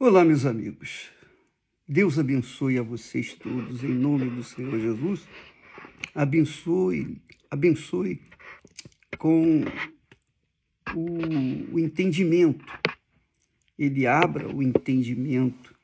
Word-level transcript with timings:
Olá, 0.00 0.24
meus 0.24 0.46
amigos. 0.46 1.10
Deus 1.88 2.20
abençoe 2.20 2.78
a 2.78 2.82
vocês 2.82 3.34
todos 3.34 3.82
em 3.82 3.92
nome 3.92 4.30
do 4.30 4.44
Senhor 4.44 4.78
Jesus. 4.78 5.28
Abençoe, 6.14 7.20
abençoe 7.50 8.22
com 9.18 9.64
o, 10.94 11.74
o 11.74 11.78
entendimento. 11.80 12.64
Ele 13.76 14.06
abra 14.06 14.48
o 14.48 14.62
entendimento 14.62 15.76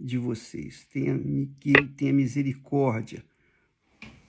de 0.00 0.18
vocês. 0.18 0.84
Tenha, 0.86 1.16
que 1.60 1.70
ele 1.70 1.86
tenha 1.90 2.12
misericórdia, 2.12 3.24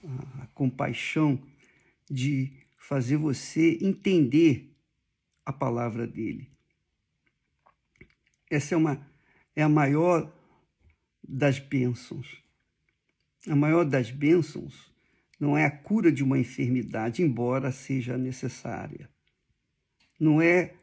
a, 0.04 0.44
a 0.44 0.46
compaixão 0.54 1.42
de 2.08 2.52
fazer 2.76 3.16
você 3.16 3.76
entender 3.82 4.72
a 5.44 5.52
palavra 5.52 6.06
dele 6.06 6.56
essa 8.50 8.74
é, 8.74 8.78
uma, 8.78 9.06
é 9.54 9.62
a 9.62 9.68
maior 9.68 10.32
das 11.22 11.58
bênçãos. 11.58 12.42
A 13.46 13.54
maior 13.54 13.84
das 13.84 14.10
bênçãos 14.10 14.92
não 15.38 15.56
é 15.56 15.64
a 15.64 15.70
cura 15.70 16.10
de 16.10 16.24
uma 16.24 16.38
enfermidade, 16.38 17.22
embora 17.22 17.70
seja 17.70 18.16
necessária. 18.16 19.08
Não 20.18 20.42
é 20.42 20.74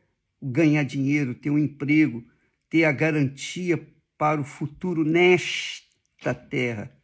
ganhar 0.41 0.83
dinheiro, 0.83 1.35
ter 1.35 1.49
um 1.49 1.57
emprego, 1.57 2.23
ter 2.69 2.85
a 2.85 2.91
garantia 2.91 3.85
para 4.17 4.39
o 4.39 4.45
futuro 4.45 5.03
nesta 5.03 6.33
terra. 6.33 6.95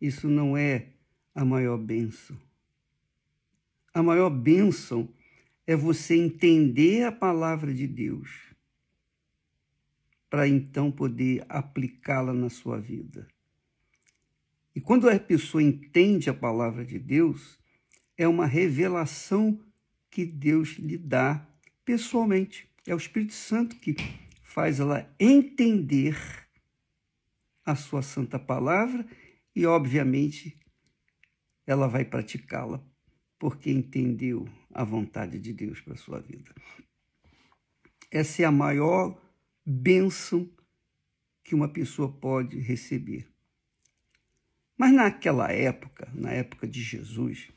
Isso 0.00 0.28
não 0.28 0.56
é 0.56 0.88
a 1.34 1.44
maior 1.44 1.78
bênção. 1.78 2.36
A 3.94 4.02
maior 4.02 4.30
bênção 4.30 5.08
é 5.66 5.76
você 5.76 6.16
entender 6.16 7.04
a 7.04 7.12
palavra 7.12 7.72
de 7.72 7.86
Deus 7.86 8.51
para 10.32 10.48
então 10.48 10.90
poder 10.90 11.44
aplicá-la 11.46 12.32
na 12.32 12.48
sua 12.48 12.80
vida. 12.80 13.28
E 14.74 14.80
quando 14.80 15.06
a 15.10 15.20
pessoa 15.20 15.62
entende 15.62 16.30
a 16.30 16.34
palavra 16.34 16.86
de 16.86 16.98
Deus, 16.98 17.60
é 18.16 18.26
uma 18.26 18.46
revelação 18.46 19.62
que 20.10 20.24
Deus 20.24 20.78
lhe 20.78 20.96
dá 20.96 21.46
pessoalmente. 21.84 22.66
É 22.86 22.94
o 22.94 22.96
Espírito 22.96 23.34
Santo 23.34 23.76
que 23.76 23.94
faz 24.42 24.80
ela 24.80 25.14
entender 25.20 26.16
a 27.62 27.76
sua 27.76 28.00
santa 28.00 28.38
palavra 28.38 29.06
e, 29.54 29.66
obviamente, 29.66 30.58
ela 31.66 31.86
vai 31.86 32.06
praticá-la 32.06 32.82
porque 33.38 33.70
entendeu 33.70 34.48
a 34.72 34.82
vontade 34.82 35.38
de 35.38 35.52
Deus 35.52 35.82
para 35.82 35.92
a 35.92 35.98
sua 35.98 36.20
vida. 36.20 36.54
Essa 38.10 38.40
é 38.40 38.44
a 38.46 38.50
maior 38.50 39.20
bênção 39.64 40.50
que 41.44 41.54
uma 41.54 41.68
pessoa 41.68 42.10
pode 42.12 42.58
receber. 42.58 43.28
Mas 44.76 44.92
naquela 44.92 45.52
época, 45.52 46.10
na 46.14 46.30
época 46.32 46.66
de 46.66 46.82
Jesus, 46.82 47.52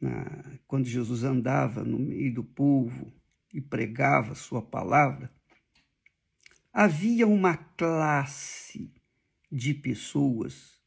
na, 0.00 0.58
quando 0.66 0.86
Jesus 0.86 1.24
andava 1.24 1.84
no 1.84 1.98
meio 1.98 2.34
do 2.34 2.44
povo 2.44 3.12
e 3.52 3.60
pregava 3.60 4.34
sua 4.34 4.60
palavra, 4.60 5.32
havia 6.72 7.26
uma 7.26 7.56
classe 7.56 8.92
de 9.50 9.72
pessoas 9.72 10.82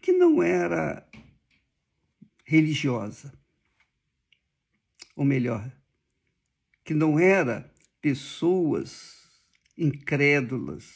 que 0.00 0.12
não 0.12 0.42
era 0.42 1.08
religiosa, 2.44 3.32
ou 5.14 5.24
melhor, 5.24 5.70
que 6.82 6.94
não 6.94 7.16
era 7.16 7.69
pessoas 8.00 9.28
incrédulas. 9.76 10.92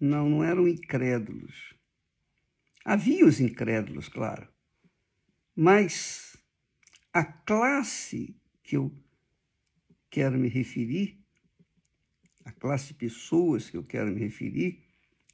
Não, 0.00 0.28
não 0.28 0.44
eram 0.44 0.68
incrédulos. 0.68 1.74
Havia 2.84 3.26
os 3.26 3.40
incrédulos, 3.40 4.08
claro. 4.08 4.48
Mas 5.54 6.36
a 7.12 7.24
classe 7.24 8.36
que 8.62 8.76
eu 8.76 8.92
quero 10.10 10.38
me 10.38 10.48
referir, 10.48 11.18
a 12.44 12.52
classe 12.52 12.88
de 12.88 12.94
pessoas 12.94 13.68
que 13.68 13.76
eu 13.76 13.84
quero 13.84 14.10
me 14.10 14.20
referir, 14.20 14.84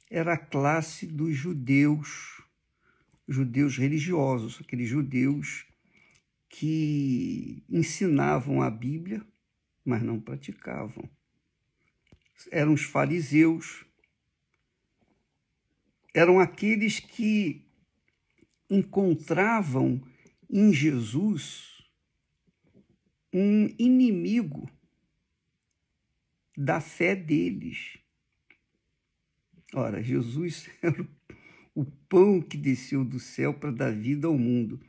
era 0.09 0.33
a 0.33 0.37
classe 0.37 1.05
dos 1.05 1.35
judeus, 1.35 2.41
judeus 3.27 3.77
religiosos, 3.77 4.59
aqueles 4.61 4.89
judeus 4.89 5.65
que 6.49 7.63
ensinavam 7.69 8.61
a 8.61 8.69
Bíblia 8.69 9.25
mas 9.85 10.01
não 10.01 10.19
praticavam. 10.19 11.07
Eram 12.51 12.73
os 12.73 12.83
fariseus, 12.83 13.85
eram 16.13 16.39
aqueles 16.39 16.99
que 16.99 17.63
encontravam 18.69 20.01
em 20.49 20.73
Jesus 20.73 21.83
um 23.31 23.67
inimigo 23.77 24.69
da 26.57 26.79
fé 26.79 27.15
deles. 27.15 27.97
Ora, 29.73 30.01
Jesus 30.01 30.69
era 30.81 31.07
o 31.73 31.83
pão 31.83 32.41
que 32.41 32.57
desceu 32.57 33.03
do 33.03 33.19
céu 33.19 33.53
para 33.53 33.71
dar 33.71 33.91
vida 33.91 34.27
ao 34.27 34.37
mundo. 34.37 34.79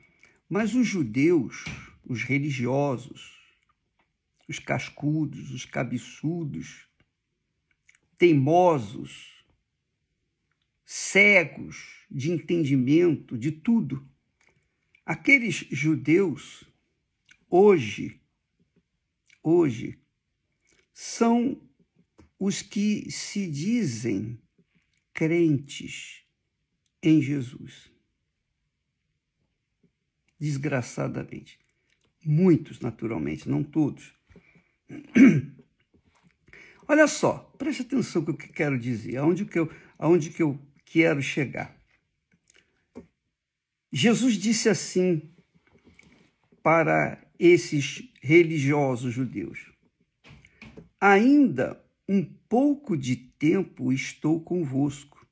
Mas 0.49 0.75
os 0.75 0.87
judeus, 0.87 1.65
os 2.05 2.23
religiosos, 2.23 3.36
os 4.49 4.59
cascudos, 4.59 5.51
os 5.51 5.65
cabeçudos, 5.65 6.89
teimosos, 8.17 9.45
cegos 10.85 12.07
de 12.11 12.31
entendimento 12.31 13.37
de 13.37 13.51
tudo. 13.51 14.09
Aqueles 15.05 15.67
judeus, 15.71 16.65
hoje, 17.51 18.21
hoje, 19.43 20.01
são 20.93 21.61
os 22.39 22.63
que 22.63 23.11
se 23.11 23.51
dizem 23.51 24.41
crentes 25.13 26.25
em 27.03 27.21
Jesus. 27.21 27.91
Desgraçadamente. 30.39 31.59
Muitos, 32.25 32.81
naturalmente, 32.81 33.49
não 33.49 33.63
todos. 33.63 34.16
Olha 36.89 37.07
só, 37.09 37.39
preste 37.59 37.83
atenção 37.83 38.23
no 38.23 38.37
que 38.37 38.47
eu 38.47 38.53
quero 38.53 38.79
dizer, 38.79 39.17
aonde 39.17 39.45
que 39.45 39.59
eu, 39.59 39.71
aonde 39.99 40.31
que 40.31 40.43
eu 40.43 40.59
quero 40.85 41.21
chegar. 41.21 41.77
Jesus 43.93 44.35
disse 44.35 44.69
assim 44.69 45.35
para 46.63 47.25
esses 47.39 48.03
religiosos 48.23 49.13
judeus: 49.13 49.71
Ainda 51.01 51.83
um 52.09 52.25
pouco 52.49 52.97
de 52.97 53.17
tempo 53.17 53.93
estou 53.93 54.41
convosco, 54.41 55.27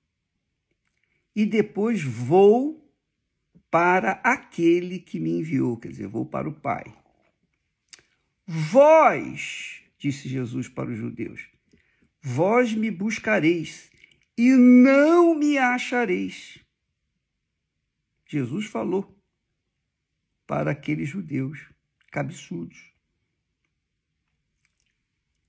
e 1.35 1.47
depois 1.47 2.03
vou 2.03 2.85
para 3.71 4.13
aquele 4.23 5.01
que 5.01 5.19
me 5.19 5.31
enviou, 5.39 5.77
quer 5.77 5.89
dizer, 5.89 6.07
vou 6.07 6.25
para 6.25 6.49
o 6.49 6.55
Pai. 6.55 6.85
Vós, 8.47 9.83
disse 9.99 10.29
Jesus 10.29 10.69
para 10.69 10.91
os 10.91 10.99
judeus, 10.99 11.49
vós 12.21 12.75
me 12.75 12.91
buscareis 12.91 13.91
e 14.37 14.51
não 14.51 15.35
me 15.35 15.57
achareis. 15.57 16.59
Jesus 18.27 18.67
falou 18.67 19.17
para 20.47 20.73
aqueles 20.73 21.09
judeus 21.09 21.71
cabeçudos. 22.11 22.93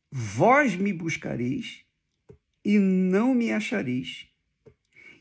Vós 0.09 0.75
me 0.75 0.93
buscareis 0.93 1.83
e 2.63 2.79
não 2.79 3.33
me 3.35 3.51
achareis. 3.51 4.27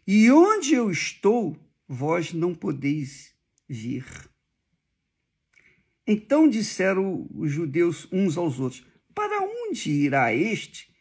E 0.07 0.31
onde 0.31 0.75
eu 0.75 0.91
estou, 0.91 1.59
vós 1.89 2.33
não 2.33 2.55
podeis 2.55 3.35
vir. 3.69 4.07
Então 6.07 6.49
disseram 6.49 7.27
os 7.35 7.51
judeus 7.51 8.07
uns 8.13 8.37
aos 8.37 8.61
outros: 8.61 8.87
Para 9.15 9.43
onde 9.43 9.91
irá 9.91 10.35
este 10.35 10.93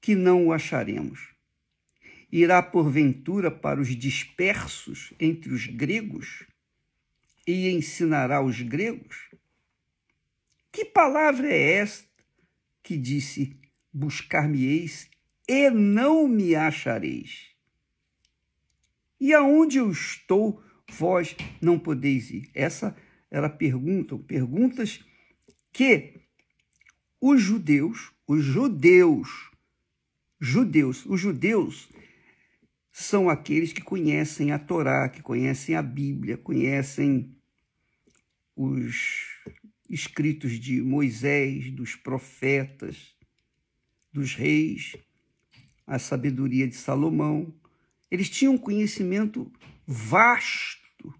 que 0.00 0.14
não 0.14 0.46
o 0.46 0.52
acharemos? 0.52 1.34
Irá 2.30 2.62
porventura 2.62 3.50
para 3.50 3.80
os 3.80 3.88
dispersos 3.96 5.14
entre 5.18 5.52
os 5.52 5.66
gregos 5.66 6.44
e 7.46 7.70
ensinará 7.70 8.42
os 8.42 8.60
gregos? 8.60 9.30
Que 10.70 10.84
palavra 10.84 11.48
é 11.48 11.74
esta 11.74 12.08
que 12.82 12.96
disse: 12.96 13.56
Buscar-me-eis 13.92 15.08
e 15.48 15.70
não 15.70 16.28
me 16.28 16.54
achareis? 16.54 17.54
E 19.18 19.32
aonde 19.32 19.78
eu 19.78 19.90
estou, 19.90 20.62
vós 20.90 21.34
não 21.62 21.78
podeis 21.78 22.30
ir. 22.30 22.50
Essa 22.52 22.94
era 23.34 23.50
perguntam, 23.50 24.16
perguntas 24.16 25.04
que 25.72 26.20
os 27.20 27.42
judeus, 27.42 28.12
os 28.28 28.44
judeus, 28.44 29.50
judeus, 30.40 31.04
os 31.04 31.20
judeus 31.20 31.88
são 32.92 33.28
aqueles 33.28 33.72
que 33.72 33.82
conhecem 33.82 34.52
a 34.52 34.58
Torá, 34.58 35.08
que 35.08 35.20
conhecem 35.20 35.74
a 35.74 35.82
Bíblia, 35.82 36.36
conhecem 36.36 37.36
os 38.54 39.42
escritos 39.90 40.52
de 40.52 40.80
Moisés, 40.80 41.72
dos 41.72 41.96
profetas, 41.96 43.16
dos 44.12 44.36
reis, 44.36 44.96
a 45.84 45.98
sabedoria 45.98 46.68
de 46.68 46.76
Salomão. 46.76 47.52
Eles 48.08 48.30
tinham 48.30 48.54
um 48.54 48.58
conhecimento 48.58 49.50
vasto, 49.84 51.12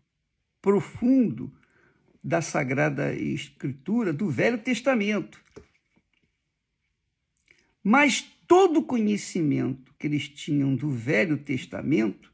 profundo 0.63 1.53
da 2.25 2.41
Sagrada 2.41 3.15
Escritura, 3.15 4.11
do 4.11 4.31
Velho 4.31 4.57
Testamento. 4.57 5.39
Mas 7.83 8.23
todo 8.49 8.79
o 8.79 8.85
conhecimento 8.85 9.95
que 9.99 10.07
eles 10.07 10.27
tinham 10.27 10.75
do 10.75 10.91
Velho 10.91 11.37
Testamento 11.37 12.33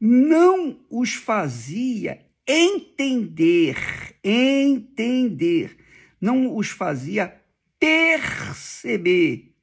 não 0.00 0.80
os 0.88 1.12
fazia 1.12 2.24
entender, 2.46 3.76
entender, 4.24 5.76
não 6.18 6.56
os 6.56 6.70
fazia 6.70 7.38
perceber, 7.78 9.54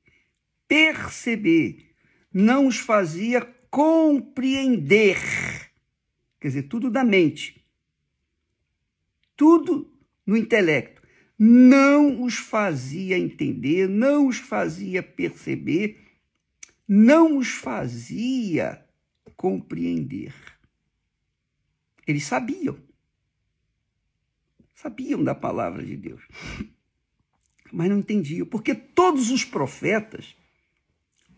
perceber, 0.67 1.95
não 2.31 2.67
os 2.67 2.77
fazia 2.77 3.41
compreender. 3.71 5.17
Quer 6.39 6.47
dizer, 6.49 6.63
tudo 6.63 6.91
da 6.91 7.03
mente, 7.03 7.64
tudo 9.35 9.91
no 10.25 10.35
intelecto. 10.35 11.01
Não 11.37 12.23
os 12.23 12.35
fazia 12.35 13.17
entender, 13.17 13.89
não 13.89 14.27
os 14.27 14.37
fazia 14.37 15.03
perceber, 15.03 15.99
não 16.87 17.37
os 17.37 17.49
fazia 17.49 18.85
compreender. 19.35 20.33
Eles 22.07 22.25
sabiam. 22.25 22.77
Sabiam 24.73 25.23
da 25.23 25.35
palavra 25.35 25.83
de 25.83 25.97
Deus. 25.97 26.23
Mas 27.71 27.89
não 27.89 27.99
entendiam, 27.99 28.45
porque 28.45 28.73
todos 28.73 29.31
os 29.31 29.43
profetas, 29.43 30.35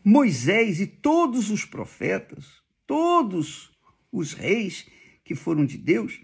Moisés 0.04 0.80
e 0.80 0.86
todos 0.86 1.50
os 1.50 1.66
profetas, 1.66 2.62
todos 2.86 3.72
os 4.12 4.34
reis 4.34 4.88
que 5.24 5.34
foram 5.34 5.66
de 5.66 5.78
Deus, 5.78 6.22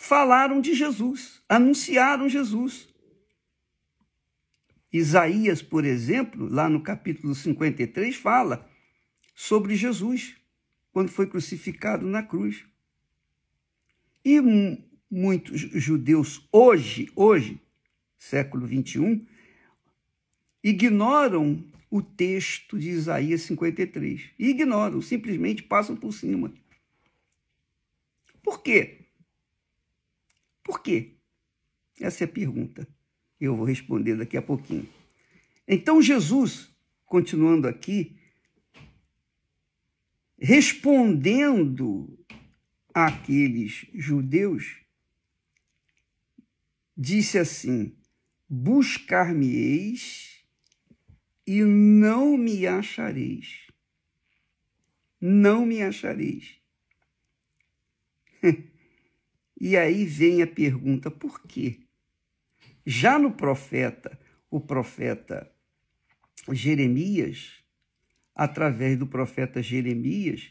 falaram 0.00 0.62
de 0.62 0.72
Jesus, 0.72 1.42
anunciaram 1.46 2.26
Jesus. 2.26 2.88
Isaías, 4.90 5.60
por 5.60 5.84
exemplo, 5.84 6.48
lá 6.48 6.70
no 6.70 6.82
capítulo 6.82 7.34
53, 7.34 8.16
fala 8.16 8.66
sobre 9.34 9.76
Jesus, 9.76 10.36
quando 10.90 11.10
foi 11.10 11.26
crucificado 11.26 12.06
na 12.06 12.22
cruz. 12.22 12.64
E 14.24 14.40
muitos 15.10 15.60
judeus 15.60 16.48
hoje, 16.50 17.12
hoje, 17.14 17.60
século 18.16 18.66
21, 18.66 19.26
ignoram 20.64 21.62
o 21.90 22.00
texto 22.00 22.78
de 22.78 22.88
Isaías 22.88 23.42
53. 23.42 24.30
Ignoram, 24.38 25.02
simplesmente 25.02 25.62
passam 25.62 25.94
por 25.94 26.12
cima. 26.12 26.50
Por 28.42 28.62
quê? 28.62 28.99
Por 30.70 30.84
quê? 30.84 31.16
Essa 32.00 32.22
é 32.22 32.26
a 32.26 32.28
pergunta. 32.28 32.86
Eu 33.40 33.56
vou 33.56 33.66
responder 33.66 34.14
daqui 34.14 34.36
a 34.36 34.42
pouquinho. 34.42 34.88
Então, 35.66 36.00
Jesus, 36.00 36.72
continuando 37.04 37.66
aqui, 37.66 38.16
respondendo 40.38 42.16
àqueles 42.94 43.84
judeus, 43.92 44.80
disse 46.96 47.36
assim: 47.36 47.92
Buscar-me-eis 48.48 50.44
e 51.44 51.64
não 51.64 52.38
me 52.38 52.64
achareis. 52.64 53.66
Não 55.20 55.66
me 55.66 55.82
achareis. 55.82 56.60
e 59.60 59.76
aí 59.76 60.06
vem 60.06 60.42
a 60.42 60.46
pergunta: 60.46 61.10
por 61.10 61.42
quê? 61.42 61.80
Já 62.86 63.18
no 63.18 63.32
profeta, 63.32 64.18
o 64.50 64.58
profeta 64.58 65.52
Jeremias, 66.50 67.62
através 68.34 68.98
do 68.98 69.06
profeta 69.06 69.62
Jeremias, 69.62 70.50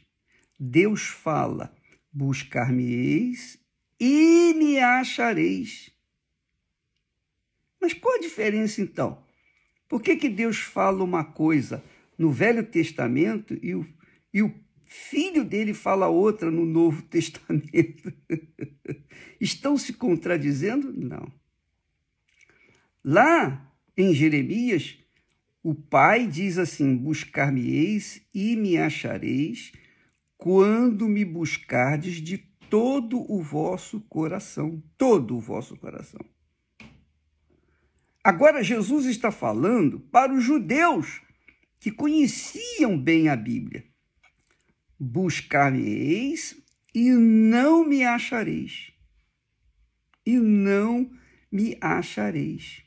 Deus 0.60 1.08
fala: 1.08 1.76
Buscar-me-eis 2.12 3.60
e 4.00 4.54
me 4.54 4.78
achareis. 4.78 5.92
Mas 7.82 7.94
qual 7.94 8.16
a 8.16 8.22
diferença 8.22 8.82
então? 8.82 9.24
Por 9.88 10.02
que, 10.02 10.16
que 10.16 10.30
Deus 10.30 10.58
fala 10.58 11.04
uma 11.04 11.24
coisa 11.24 11.84
no 12.18 12.32
Velho 12.32 12.64
Testamento 12.64 13.58
e 13.62 13.74
o, 13.74 13.88
e 14.34 14.44
o 14.44 14.54
filho 14.90 15.46
dele 15.46 15.74
fala 15.74 16.08
outra 16.08 16.50
no 16.50 16.66
Novo 16.66 17.04
Testamento? 17.08 18.12
Estão 19.40 19.78
se 19.78 19.94
contradizendo? 19.94 20.92
Não. 20.92 21.32
Lá 23.04 23.72
em 23.96 24.14
Jeremias, 24.14 24.98
o 25.64 25.76
pai 25.76 26.28
diz 26.28 26.58
assim: 26.58 26.98
Buscar-me-eis 26.98 28.22
e 28.34 28.56
me 28.56 28.78
achareis 28.78 29.72
quando 30.38 31.08
me 31.08 31.24
buscardes 31.24 32.16
de 32.16 32.38
todo 32.70 33.20
o 33.32 33.42
vosso 33.42 34.02
coração, 34.02 34.82
todo 34.98 35.38
o 35.38 35.40
vosso 35.40 35.78
coração. 35.78 36.22
Agora, 38.24 38.64
Jesus 38.64 39.06
está 39.06 39.32
falando 39.32 40.00
para 40.00 40.34
os 40.34 40.44
judeus 40.44 41.22
que 41.80 41.92
conheciam 41.92 42.98
bem 42.98 43.30
a 43.30 43.36
Bíblia. 43.36 43.89
Buscar-me-eis 45.00 46.62
e 46.94 47.12
não 47.12 47.86
me 47.86 48.04
achareis. 48.04 48.92
E 50.26 50.38
não 50.38 51.10
me 51.52 51.78
achareis. 51.80 52.84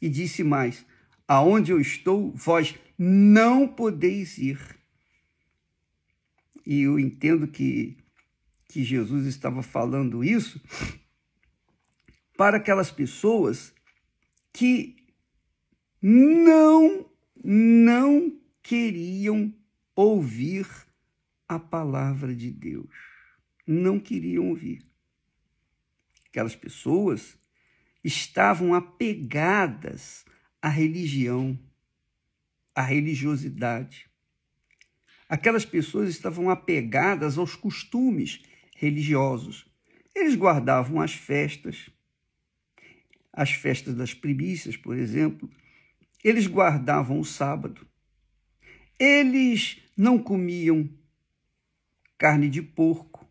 E 0.00 0.08
disse 0.08 0.44
mais: 0.44 0.84
Aonde 1.26 1.72
eu 1.72 1.80
estou, 1.80 2.32
vós 2.34 2.74
não 2.98 3.66
podeis 3.66 4.36
ir 4.38 4.82
e 6.64 6.82
eu 6.82 6.98
entendo 6.98 7.48
que, 7.48 7.96
que 8.68 8.84
Jesus 8.84 9.26
estava 9.26 9.62
falando 9.62 10.22
isso 10.22 10.60
para 12.36 12.56
aquelas 12.56 12.90
pessoas 12.90 13.74
que 14.52 14.96
não, 16.00 17.06
não 17.44 18.38
queriam 18.62 19.52
ouvir 19.94 20.66
a 21.48 21.58
palavra 21.58 22.34
de 22.34 22.50
Deus. 22.50 22.94
Não 23.66 23.98
queriam 23.98 24.48
ouvir. 24.48 24.84
Aquelas 26.28 26.56
pessoas 26.56 27.38
estavam 28.02 28.74
apegadas 28.74 30.24
à 30.60 30.68
religião, 30.68 31.58
à 32.74 32.82
religiosidade. 32.82 34.10
Aquelas 35.28 35.64
pessoas 35.64 36.08
estavam 36.08 36.50
apegadas 36.50 37.38
aos 37.38 37.54
costumes 37.54 38.42
religiosos. 38.76 39.66
Eles 40.14 40.34
guardavam 40.34 41.00
as 41.00 41.14
festas, 41.14 41.88
as 43.32 43.52
festas 43.52 43.94
das 43.94 44.12
primícias, 44.12 44.76
por 44.76 44.96
exemplo. 44.96 45.50
Eles 46.22 46.46
guardavam 46.46 47.18
o 47.18 47.24
sábado. 47.24 47.86
Eles 49.04 49.82
não 49.96 50.16
comiam 50.16 50.88
carne 52.16 52.48
de 52.48 52.62
porco. 52.62 53.28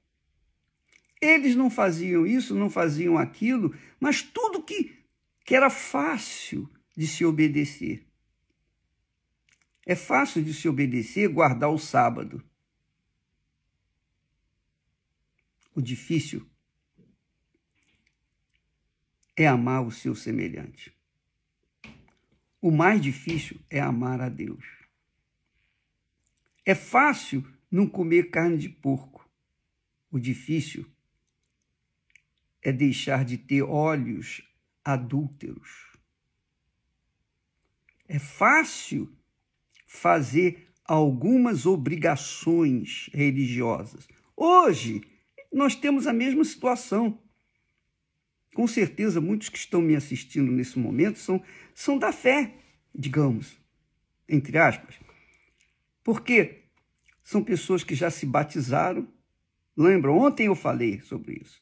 Eles 1.22 1.56
não 1.56 1.70
faziam 1.70 2.28
isso, 2.28 2.54
não 2.54 2.70
faziam 2.70 3.18
aquilo, 3.18 3.74
mas 3.98 4.22
tudo 4.22 4.62
que, 4.62 5.02
que 5.46 5.56
era 5.56 5.70
fácil 5.70 6.70
de 6.94 7.08
se 7.08 7.24
obedecer. 7.24 8.06
É 9.86 9.96
fácil 9.96 10.44
de 10.44 10.54
se 10.54 10.68
obedecer 10.68 11.30
guardar 11.30 11.70
o 11.70 11.80
sábado. 11.80 12.44
O 15.74 15.82
difícil 15.82 16.46
é 19.38 19.48
amar 19.48 19.88
o 19.88 19.92
seu 19.92 20.16
semelhante. 20.16 20.94
O 22.62 22.72
mais 22.72 23.02
difícil 23.02 23.58
é 23.70 23.80
amar 23.80 24.20
a 24.20 24.28
Deus. 24.28 24.81
É 26.66 26.76
fácil 26.76 27.46
não 27.70 27.88
comer 27.88 28.30
carne 28.30 28.58
de 28.58 28.70
porco. 28.70 29.28
O 30.12 30.20
difícil 30.20 30.86
é 32.62 32.72
deixar 32.72 33.26
de 33.26 33.38
ter 33.38 33.64
olhos 33.64 34.44
adúlteros. 34.84 35.92
É 38.08 38.20
fácil 38.20 39.12
fazer 39.88 40.70
algumas 40.84 41.66
obrigações 41.66 43.10
religiosas. 43.14 44.08
Hoje, 44.36 45.02
nós 45.52 45.76
temos 45.76 46.06
a 46.06 46.14
mesma 46.14 46.44
situação. 46.44 47.22
Com 48.54 48.68
certeza, 48.68 49.22
muitos 49.22 49.50
que 49.50 49.58
estão 49.58 49.82
me 49.82 49.96
assistindo 49.96 50.52
nesse 50.52 50.78
momento 50.78 51.20
são, 51.20 51.42
são 51.74 51.98
da 51.98 52.12
fé, 52.12 52.54
digamos, 52.94 53.58
entre 54.28 54.58
aspas. 54.58 55.00
Porque 56.04 56.66
são 57.24 57.44
pessoas 57.44 57.84
que 57.84 57.96
já 57.96 58.10
se 58.10 58.26
batizaram. 58.26 59.08
Lembra, 59.76 60.12
ontem 60.12 60.48
eu 60.48 60.56
falei 60.56 61.00
sobre 61.02 61.42
isso. 61.42 61.62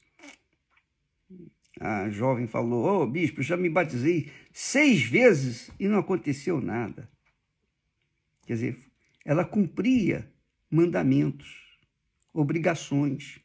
A 1.80 2.10
jovem 2.10 2.48
falou: 2.48 2.86
Ô 2.86 3.04
oh, 3.04 3.08
bispo, 3.08 3.42
já 3.42 3.56
me 3.56 3.70
batizei 3.70 4.32
seis 4.52 5.04
vezes 5.04 5.72
e 5.80 5.88
não 5.88 6.00
aconteceu 6.00 6.60
nada. 6.60 7.10
Quer 8.46 8.54
dizer, 8.54 8.80
ela 9.24 9.46
cumpria 9.46 10.32
mandamentos, 10.70 11.78
obrigações, 12.34 13.40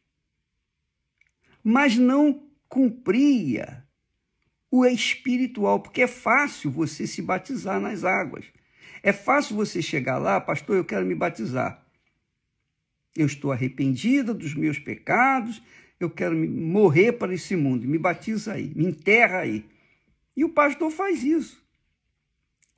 mas 1.63 1.97
não 1.97 2.49
cumpria 2.69 3.87
o 4.71 4.85
espiritual, 4.85 5.79
porque 5.81 6.03
é 6.03 6.09
fácil 6.09 6.71
você 6.71 7.07
se 7.07 7.23
batizar 7.23 7.81
nas 7.81 8.03
águas. 8.03 8.47
É 9.05 9.13
fácil 9.13 9.55
você 9.55 9.83
chegar 9.83 10.17
lá, 10.17 10.41
pastor, 10.41 10.79
eu 10.79 10.85
quero 10.85 11.05
me 11.05 11.15
batizar. 11.15 11.87
Eu 13.15 13.27
estou 13.27 13.53
arrependida 13.53 14.33
dos 14.33 14.55
meus 14.55 14.79
pecados, 14.79 15.63
eu 16.01 16.09
quero 16.09 16.35
morrer 16.35 17.13
para 17.13 17.35
esse 17.35 17.55
mundo. 17.55 17.87
Me 17.87 17.99
batiza 17.99 18.55
aí, 18.55 18.73
me 18.75 18.87
enterra 18.87 19.41
aí. 19.41 19.69
E 20.35 20.43
o 20.43 20.49
pastor 20.49 20.91
faz 20.91 21.23
isso. 21.23 21.63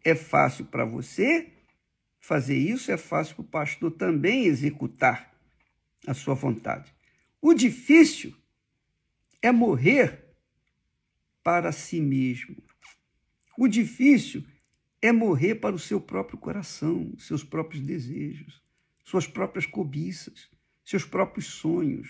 É 0.03 0.17
fácil 0.17 0.65
para 0.65 0.85
você 0.85 1.47
fazer 2.19 2.57
isso, 2.57 2.91
é 2.91 2.97
fácil 2.97 3.37
para 3.37 3.43
o 3.43 3.49
pastor 3.49 3.93
também 3.93 4.47
executar 4.47 5.33
a 6.09 6.13
sua 6.13 6.35
vontade. 6.35 6.93
O 7.41 7.55
difícil 7.55 8.35
é 9.41 9.53
morrer 9.53 10.25
para 11.45 11.71
si 11.71 12.01
mesmo. 12.01 12.57
O 13.57 13.69
difícil 13.69 14.45
é 15.07 15.13
morrer 15.13 15.57
para 15.57 15.75
o 15.75 15.79
seu 15.79 16.01
próprio 16.01 16.39
coração, 16.39 17.13
seus 17.19 17.45
próprios 17.45 17.83
desejos, 17.83 18.63
suas 19.05 19.27
próprias 19.27 19.67
cobiças, 19.67 20.51
seus 20.85 21.05
próprios 21.05 21.47
sonhos. 21.47 22.09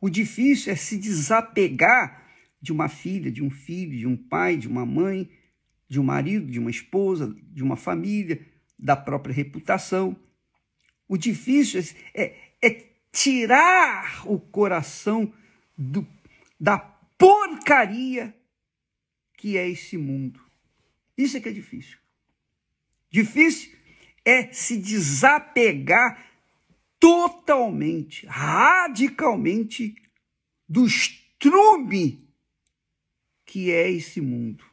O 0.00 0.08
difícil 0.08 0.72
é 0.72 0.76
se 0.76 0.96
desapegar 0.96 2.26
de 2.60 2.72
uma 2.72 2.88
filha, 2.88 3.30
de 3.30 3.42
um 3.42 3.50
filho, 3.50 3.96
de 3.96 4.06
um 4.06 4.16
pai, 4.16 4.56
de 4.56 4.68
uma 4.68 4.84
mãe, 4.84 5.30
de 5.88 6.00
um 6.00 6.02
marido, 6.02 6.50
de 6.50 6.58
uma 6.58 6.70
esposa, 6.70 7.34
de 7.52 7.62
uma 7.62 7.76
família, 7.76 8.44
da 8.78 8.96
própria 8.96 9.34
reputação. 9.34 10.16
O 11.06 11.16
difícil 11.16 11.82
é, 12.14 12.34
é 12.62 12.86
tirar 13.12 14.22
o 14.26 14.38
coração 14.38 15.32
do, 15.76 16.06
da 16.58 16.78
porcaria 16.78 18.34
que 19.36 19.56
é 19.56 19.68
esse 19.68 19.96
mundo. 19.96 20.49
Isso 21.20 21.36
é 21.36 21.40
que 21.40 21.50
é 21.50 21.52
difícil. 21.52 21.98
Difícil 23.10 23.76
é 24.24 24.50
se 24.52 24.78
desapegar 24.78 26.26
totalmente, 26.98 28.26
radicalmente 28.26 29.94
do 30.66 30.86
estrume 30.86 32.26
que 33.44 33.70
é 33.70 33.90
esse 33.90 34.20
mundo. 34.20 34.64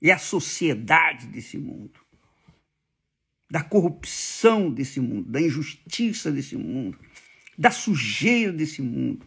E 0.00 0.10
a 0.10 0.16
sociedade 0.16 1.26
desse 1.26 1.58
mundo. 1.58 2.00
Da 3.50 3.62
corrupção 3.62 4.70
desse 4.70 5.00
mundo, 5.00 5.30
da 5.30 5.40
injustiça 5.40 6.32
desse 6.32 6.56
mundo, 6.56 6.98
da 7.58 7.70
sujeira 7.70 8.52
desse 8.52 8.80
mundo, 8.80 9.26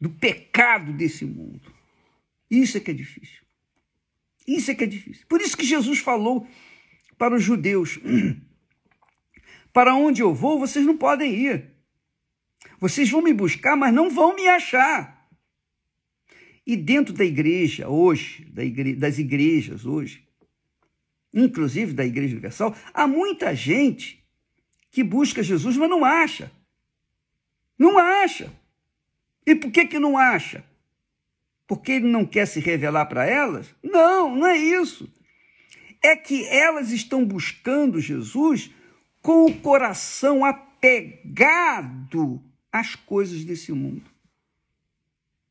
do 0.00 0.10
pecado 0.10 0.92
desse 0.92 1.24
mundo. 1.24 1.72
Isso 2.50 2.76
é 2.76 2.80
que 2.80 2.90
é 2.90 2.94
difícil. 2.94 3.47
Isso 4.48 4.70
é 4.70 4.74
que 4.74 4.84
é 4.84 4.86
difícil. 4.86 5.26
Por 5.28 5.42
isso 5.42 5.54
que 5.54 5.66
Jesus 5.66 5.98
falou 5.98 6.48
para 7.18 7.34
os 7.34 7.42
judeus: 7.42 8.00
Para 9.72 9.94
onde 9.94 10.22
eu 10.22 10.34
vou, 10.34 10.58
vocês 10.58 10.86
não 10.86 10.96
podem 10.96 11.34
ir. 11.34 11.70
Vocês 12.80 13.10
vão 13.10 13.20
me 13.20 13.34
buscar, 13.34 13.76
mas 13.76 13.92
não 13.92 14.08
vão 14.08 14.34
me 14.34 14.48
achar. 14.48 15.28
E 16.66 16.76
dentro 16.76 17.12
da 17.12 17.24
igreja 17.24 17.88
hoje, 17.88 18.44
da 18.46 18.64
igre 18.64 18.94
das 18.94 19.18
igrejas 19.18 19.84
hoje, 19.84 20.26
inclusive 21.32 21.92
da 21.92 22.04
Igreja 22.04 22.32
Universal, 22.32 22.74
há 22.92 23.06
muita 23.06 23.54
gente 23.54 24.24
que 24.90 25.04
busca 25.04 25.42
Jesus, 25.42 25.76
mas 25.76 25.90
não 25.90 26.04
acha. 26.04 26.50
Não 27.78 27.98
acha. 27.98 28.52
E 29.46 29.54
por 29.54 29.70
que, 29.70 29.86
que 29.86 29.98
não 29.98 30.16
acha? 30.16 30.64
Porque 31.68 31.92
ele 31.92 32.08
não 32.08 32.24
quer 32.24 32.46
se 32.46 32.60
revelar 32.60 33.04
para 33.06 33.26
elas? 33.26 33.74
Não, 33.82 34.34
não 34.34 34.46
é 34.46 34.56
isso. 34.56 35.06
É 36.02 36.16
que 36.16 36.46
elas 36.46 36.90
estão 36.90 37.22
buscando 37.26 38.00
Jesus 38.00 38.70
com 39.20 39.44
o 39.44 39.54
coração 39.60 40.46
apegado 40.46 42.42
às 42.72 42.94
coisas 42.94 43.44
desse 43.44 43.70
mundo. 43.70 44.10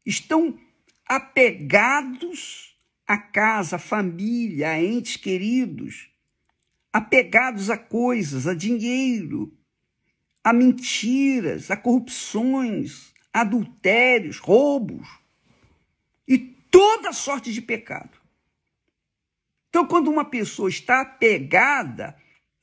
Estão 0.03 0.57
apegados 1.05 2.75
à 3.05 3.19
casa, 3.19 3.75
à 3.75 3.79
família, 3.79 4.71
a 4.71 4.83
entes 4.83 5.17
queridos, 5.17 6.09
apegados 6.91 7.69
a 7.69 7.77
coisas, 7.77 8.47
a 8.47 8.55
dinheiro, 8.55 9.55
a 10.43 10.51
mentiras, 10.51 11.69
a 11.69 11.77
corrupções, 11.77 13.13
adultérios, 13.31 14.39
roubos 14.39 15.07
e 16.27 16.37
toda 16.37 17.13
sorte 17.13 17.53
de 17.53 17.61
pecado. 17.61 18.17
Então, 19.69 19.85
quando 19.85 20.09
uma 20.09 20.25
pessoa 20.25 20.69
está 20.69 21.01
apegada 21.01 22.15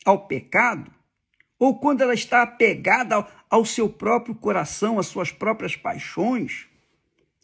ao 0.04 0.26
pecado, 0.26 0.92
ou 1.58 1.78
quando 1.78 2.02
ela 2.02 2.14
está 2.14 2.42
apegada 2.42 3.14
ao, 3.14 3.30
ao 3.48 3.64
seu 3.64 3.88
próprio 3.88 4.34
coração, 4.34 4.98
às 4.98 5.06
suas 5.06 5.30
próprias 5.30 5.76
paixões, 5.76 6.66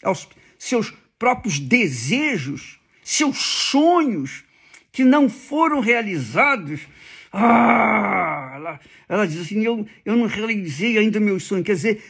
aos 0.03 0.29
seus 0.59 0.91
próprios 1.19 1.59
desejos, 1.59 2.81
seus 3.03 3.39
sonhos 3.39 4.45
que 4.93 5.05
não 5.05 5.29
foram 5.29 5.81
realizados, 5.81 6.81
ah, 7.33 8.53
ela, 8.55 8.81
ela 9.09 9.27
diz 9.27 9.41
assim: 9.41 9.63
eu, 9.63 9.87
eu 10.05 10.17
não 10.17 10.27
realizei 10.27 10.99
ainda 10.99 11.21
meus 11.21 11.45
sonhos. 11.45 11.65
Quer 11.65 11.75
dizer, 11.75 12.05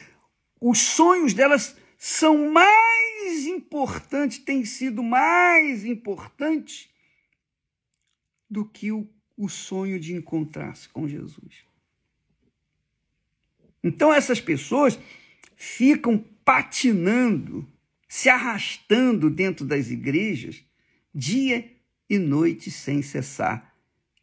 os 0.60 0.78
sonhos 0.78 1.34
delas 1.34 1.76
são 1.98 2.50
mais 2.50 3.09
importantes, 3.46 4.38
têm 4.38 4.64
sido 4.64 5.02
mais 5.02 5.84
importantes 5.84 6.88
do 8.48 8.64
que 8.64 8.90
o, 8.90 9.08
o 9.36 9.48
sonho 9.48 9.98
de 9.98 10.14
encontrar-se 10.14 10.88
com 10.88 11.08
Jesus. 11.08 11.64
Então 13.82 14.12
essas 14.12 14.40
pessoas 14.40 14.98
ficam 15.56 16.18
patinando, 16.44 17.66
se 18.08 18.28
arrastando 18.28 19.30
dentro 19.30 19.64
das 19.64 19.90
igrejas, 19.90 20.64
dia 21.14 21.70
e 22.08 22.18
noite 22.18 22.70
sem 22.70 23.02
cessar 23.02 23.74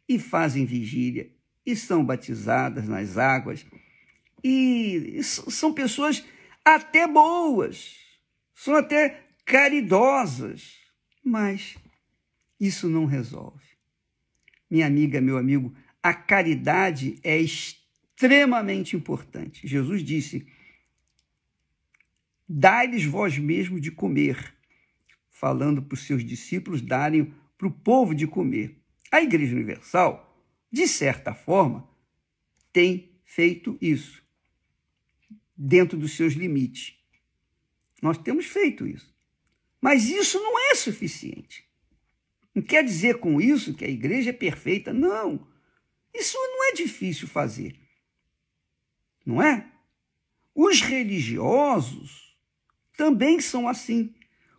e 0.08 0.18
fazem 0.18 0.64
vigília 0.64 1.30
e 1.64 1.76
são 1.76 2.04
batizadas 2.04 2.88
nas 2.88 3.18
águas. 3.18 3.64
E 4.42 5.20
são 5.22 5.72
pessoas 5.72 6.24
até 6.64 7.06
boas, 7.06 7.96
são 8.58 8.74
até 8.74 9.24
caridosas, 9.44 10.74
mas 11.22 11.76
isso 12.58 12.88
não 12.88 13.06
resolve. 13.06 13.64
Minha 14.68 14.84
amiga, 14.84 15.20
meu 15.20 15.38
amigo, 15.38 15.72
a 16.02 16.12
caridade 16.12 17.20
é 17.22 17.38
extremamente 17.38 18.96
importante. 18.96 19.66
Jesus 19.68 20.02
disse: 20.02 20.44
Dai-lhes 22.48 23.04
vós 23.04 23.38
mesmo 23.38 23.78
de 23.80 23.92
comer, 23.92 24.52
falando 25.30 25.80
para 25.80 25.94
os 25.94 26.04
seus 26.04 26.24
discípulos 26.24 26.82
darem 26.82 27.32
para 27.56 27.68
o 27.68 27.72
povo 27.72 28.12
de 28.12 28.26
comer. 28.26 28.76
A 29.12 29.22
Igreja 29.22 29.54
Universal, 29.54 30.44
de 30.68 30.88
certa 30.88 31.32
forma, 31.32 31.88
tem 32.72 33.20
feito 33.24 33.78
isso, 33.80 34.20
dentro 35.56 35.96
dos 35.96 36.16
seus 36.16 36.32
limites. 36.32 36.97
Nós 38.02 38.18
temos 38.18 38.46
feito 38.46 38.86
isso. 38.86 39.14
Mas 39.80 40.04
isso 40.08 40.38
não 40.40 40.70
é 40.70 40.74
suficiente. 40.74 41.64
Não 42.54 42.62
quer 42.62 42.84
dizer 42.84 43.18
com 43.18 43.40
isso 43.40 43.74
que 43.74 43.84
a 43.84 43.88
igreja 43.88 44.30
é 44.30 44.32
perfeita. 44.32 44.92
Não. 44.92 45.46
Isso 46.14 46.36
não 46.36 46.68
é 46.68 46.72
difícil 46.72 47.28
fazer. 47.28 47.78
Não 49.24 49.42
é? 49.42 49.70
Os 50.54 50.80
religiosos 50.80 52.36
também 52.96 53.40
são 53.40 53.68
assim. 53.68 54.14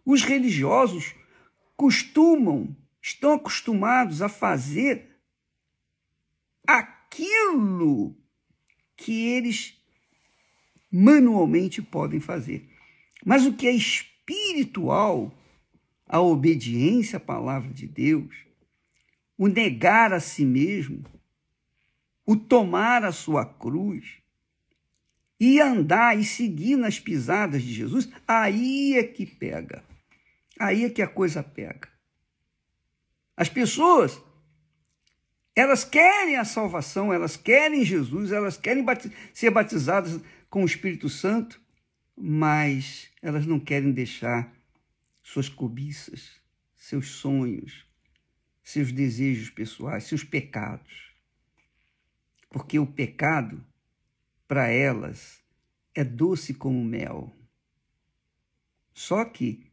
Os 0.05 0.23
religiosos 0.23 1.13
costumam 1.75 2.75
estão 3.01 3.33
acostumados 3.33 4.21
a 4.21 4.29
fazer 4.29 5.09
aquilo 6.65 8.15
que 8.95 9.27
eles 9.27 9.77
manualmente 10.91 11.81
podem 11.81 12.19
fazer. 12.19 12.69
Mas 13.25 13.45
o 13.45 13.53
que 13.53 13.67
é 13.67 13.71
espiritual, 13.71 15.33
a 16.05 16.19
obediência 16.21 17.17
à 17.17 17.19
palavra 17.19 17.71
de 17.71 17.87
Deus, 17.87 18.35
o 19.37 19.47
negar 19.47 20.13
a 20.13 20.19
si 20.19 20.45
mesmo, 20.45 21.03
o 22.25 22.35
tomar 22.35 23.03
a 23.03 23.11
sua 23.11 23.45
cruz 23.45 24.19
e 25.39 25.59
andar 25.61 26.17
e 26.19 26.23
seguir 26.23 26.75
nas 26.75 26.99
pisadas 26.99 27.63
de 27.63 27.73
Jesus, 27.73 28.09
aí 28.27 28.97
é 28.97 29.03
que 29.03 29.25
pega. 29.25 29.83
Aí 30.59 30.83
é 30.83 30.89
que 30.89 31.01
a 31.01 31.07
coisa 31.07 31.41
pega. 31.41 31.87
As 33.37 33.47
pessoas, 33.47 34.21
elas 35.55 35.85
querem 35.85 36.35
a 36.35 36.43
salvação, 36.43 37.13
elas 37.13 37.37
querem 37.37 37.85
Jesus, 37.85 38.33
elas 38.33 38.57
querem 38.57 38.85
ser 39.33 39.49
batizadas 39.49 40.19
com 40.49 40.63
o 40.63 40.65
Espírito 40.65 41.07
Santo, 41.07 41.61
mas 42.21 43.09
elas 43.21 43.45
não 43.45 43.57
querem 43.57 43.93
deixar 43.93 44.53
suas 45.23 45.47
cobiças, 45.47 46.41
seus 46.75 47.07
sonhos, 47.07 47.85
seus 48.61 48.91
desejos 48.91 49.49
pessoais, 49.49 50.03
seus 50.03 50.23
pecados. 50.23 51.13
Porque 52.49 52.77
o 52.77 52.85
pecado, 52.85 53.65
para 54.45 54.67
elas, 54.67 55.41
é 55.95 56.03
doce 56.03 56.53
como 56.53 56.83
mel. 56.83 57.33
Só 58.93 59.23
que 59.23 59.71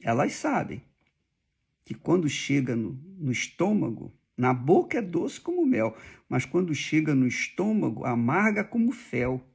elas 0.00 0.32
sabem 0.32 0.82
que 1.84 1.94
quando 1.94 2.26
chega 2.26 2.74
no, 2.74 2.92
no 3.18 3.30
estômago, 3.30 4.10
na 4.34 4.54
boca 4.54 4.96
é 4.96 5.02
doce 5.02 5.38
como 5.38 5.66
mel, 5.66 5.94
mas 6.26 6.46
quando 6.46 6.74
chega 6.74 7.14
no 7.14 7.26
estômago, 7.26 8.06
amarga 8.06 8.64
como 8.64 8.92
fel. 8.92 9.46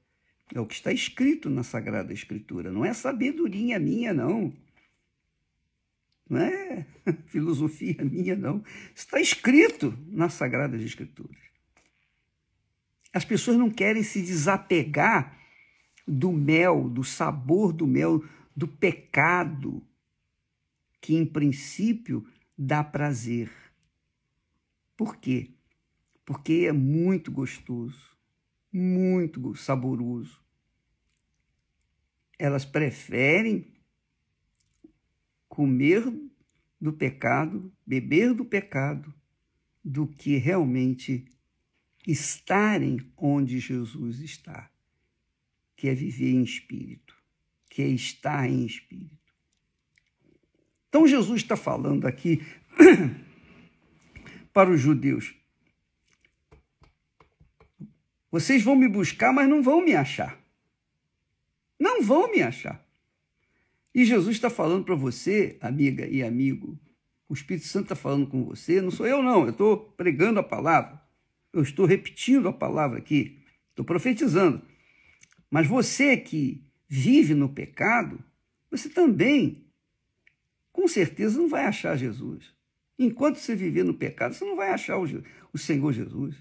É 0.54 0.60
o 0.60 0.66
que 0.66 0.75
está 0.75 0.92
escrito 0.92 1.50
na 1.50 1.63
Sagrada 1.63 2.13
Escritura. 2.13 2.72
Não 2.72 2.86
é 2.86 2.94
sabedoria 2.94 3.77
minha, 3.80 4.13
não. 4.13 4.54
Não 6.30 6.39
é 6.39 6.86
filosofia 7.27 8.04
minha, 8.04 8.36
não. 8.36 8.63
Está 8.94 9.20
escrito 9.20 9.98
nas 10.08 10.34
Sagradas 10.34 10.82
Escrituras. 10.82 11.38
As 13.13 13.25
pessoas 13.25 13.58
não 13.58 13.70
querem 13.70 14.04
se 14.04 14.22
desapegar 14.22 15.38
do 16.08 16.32
mel, 16.32 16.89
do 16.89 17.04
sabor 17.04 17.74
do 17.74 17.88
mel, 17.88 18.24
do 18.56 18.68
pecado, 18.68 19.86
que 21.01 21.16
em 21.16 21.25
princípio 21.25 22.25
dá 22.58 22.84
prazer. 22.84 23.51
Por 24.96 25.18
quê? 25.18 25.51
Porque 26.25 26.66
é 26.68 26.72
muito 26.72 27.32
gostoso, 27.32 28.17
muito 28.72 29.56
saboroso. 29.56 30.42
Elas 32.38 32.66
preferem 32.66 33.74
comer 35.48 36.04
do 36.80 36.94
pecado, 36.94 37.72
beber 37.86 38.34
do 38.34 38.46
pecado, 38.46 39.14
do 39.84 40.08
que 40.08 40.38
realmente 40.38 41.26
estarem 42.06 43.00
onde 43.18 43.60
Jesus 43.60 44.20
está, 44.20 44.72
que 45.76 45.88
é 45.88 45.96
viver 45.96 46.30
em 46.30 46.44
espírito, 46.44 47.16
que 47.70 47.82
é 47.82 47.88
estar 47.88 48.48
em 48.48 48.66
espírito. 48.66 49.18
Então 50.90 51.08
Jesus 51.08 51.42
está 51.42 51.58
falando 51.58 52.06
aqui 52.06 52.42
para 54.54 54.72
os 54.72 54.80
judeus: 54.80 55.36
vocês 58.31 58.63
vão 58.63 58.75
me 58.75 58.87
buscar, 58.87 59.31
mas 59.31 59.48
não 59.48 59.61
vão 59.61 59.83
me 59.83 59.96
achar. 59.96 60.37
Não 61.79 62.01
vão 62.01 62.31
me 62.31 62.42
achar. 62.42 62.85
E 63.94 64.05
Jesus 64.05 64.35
está 64.35 64.50
falando 64.50 64.83
para 64.83 64.96
você, 64.96 65.57
amiga 65.61 66.05
e 66.05 66.24
amigo, 66.24 66.77
o 67.29 67.33
Espírito 67.33 67.68
Santo 67.68 67.85
está 67.85 67.96
falando 67.96 68.27
com 68.27 68.44
você, 68.44 68.81
não 68.81 68.92
sou 68.92 69.07
eu, 69.07 69.22
não, 69.24 69.44
eu 69.44 69.50
estou 69.50 69.77
pregando 69.77 70.40
a 70.40 70.44
palavra, 70.44 71.01
eu 71.51 71.61
estou 71.61 71.85
repetindo 71.85 72.48
a 72.48 72.53
palavra 72.53 73.00
aqui, 73.00 73.40
estou 73.70 73.83
profetizando. 73.83 74.61
Mas 75.50 75.68
você 75.68 76.16
que 76.18 76.63
vive 76.87 77.33
no 77.33 77.50
pecado, 77.50 78.24
você 78.70 78.90
também, 78.90 79.66
com 80.72 80.87
certeza, 80.87 81.37
não 81.40 81.48
vai 81.48 81.66
achar 81.66 81.98
Jesus. 81.98 82.53
Enquanto 83.00 83.37
você 83.37 83.55
viver 83.55 83.83
no 83.83 83.94
pecado, 83.94 84.33
você 84.33 84.46
não 84.46 84.55
vai 84.55 84.72
achar 84.72 84.98
o, 84.98 85.05
o 85.53 85.57
Senhor 85.57 85.92
Jesus. 85.92 86.35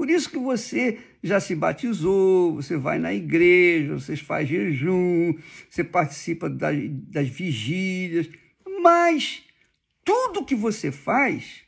Por 0.00 0.08
isso 0.08 0.30
que 0.30 0.38
você 0.38 0.98
já 1.22 1.38
se 1.38 1.54
batizou, 1.54 2.54
você 2.54 2.74
vai 2.74 2.98
na 2.98 3.12
igreja, 3.12 3.92
você 3.92 4.16
faz 4.16 4.48
jejum, 4.48 5.38
você 5.68 5.84
participa 5.84 6.48
das, 6.48 6.74
das 6.88 7.28
vigílias, 7.28 8.26
mas 8.82 9.44
tudo 10.02 10.42
que 10.42 10.54
você 10.54 10.90
faz, 10.90 11.64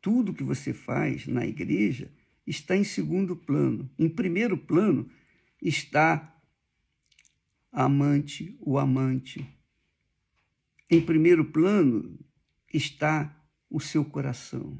tudo 0.00 0.32
que 0.32 0.42
você 0.42 0.72
faz 0.72 1.26
na 1.26 1.46
igreja 1.46 2.10
está 2.46 2.74
em 2.74 2.84
segundo 2.84 3.36
plano. 3.36 3.90
Em 3.98 4.08
primeiro 4.08 4.56
plano 4.56 5.10
está 5.60 6.34
a 7.70 7.84
amante, 7.84 8.56
o 8.58 8.78
amante. 8.78 9.46
Em 10.88 11.02
primeiro 11.02 11.44
plano 11.44 12.18
está 12.72 13.38
o 13.68 13.78
seu 13.78 14.02
coração. 14.02 14.78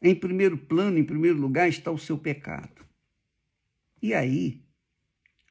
Em 0.00 0.14
primeiro 0.14 0.56
plano, 0.56 0.98
em 0.98 1.04
primeiro 1.04 1.38
lugar, 1.38 1.68
está 1.68 1.90
o 1.90 1.98
seu 1.98 2.18
pecado. 2.18 2.84
E 4.02 4.12
aí, 4.14 4.62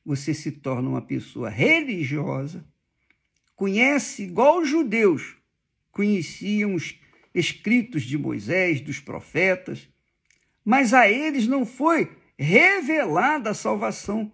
você 0.06 0.34
se 0.34 0.52
torna 0.52 0.90
uma 0.90 1.02
pessoa 1.02 1.50
religiosa, 1.50 2.66
conhece 3.56 4.24
igual 4.24 4.60
os 4.60 4.70
judeus 4.70 5.36
conheciam 5.96 6.76
os 6.76 7.00
escritos 7.34 8.04
de 8.04 8.18
Moisés, 8.18 8.82
dos 8.82 9.00
profetas, 9.00 9.88
mas 10.64 10.94
a 10.94 11.10
eles 11.10 11.48
não 11.48 11.66
foi 11.66 12.12
revelada 12.38 13.52
a 13.52 13.54
salvação, 13.54 14.30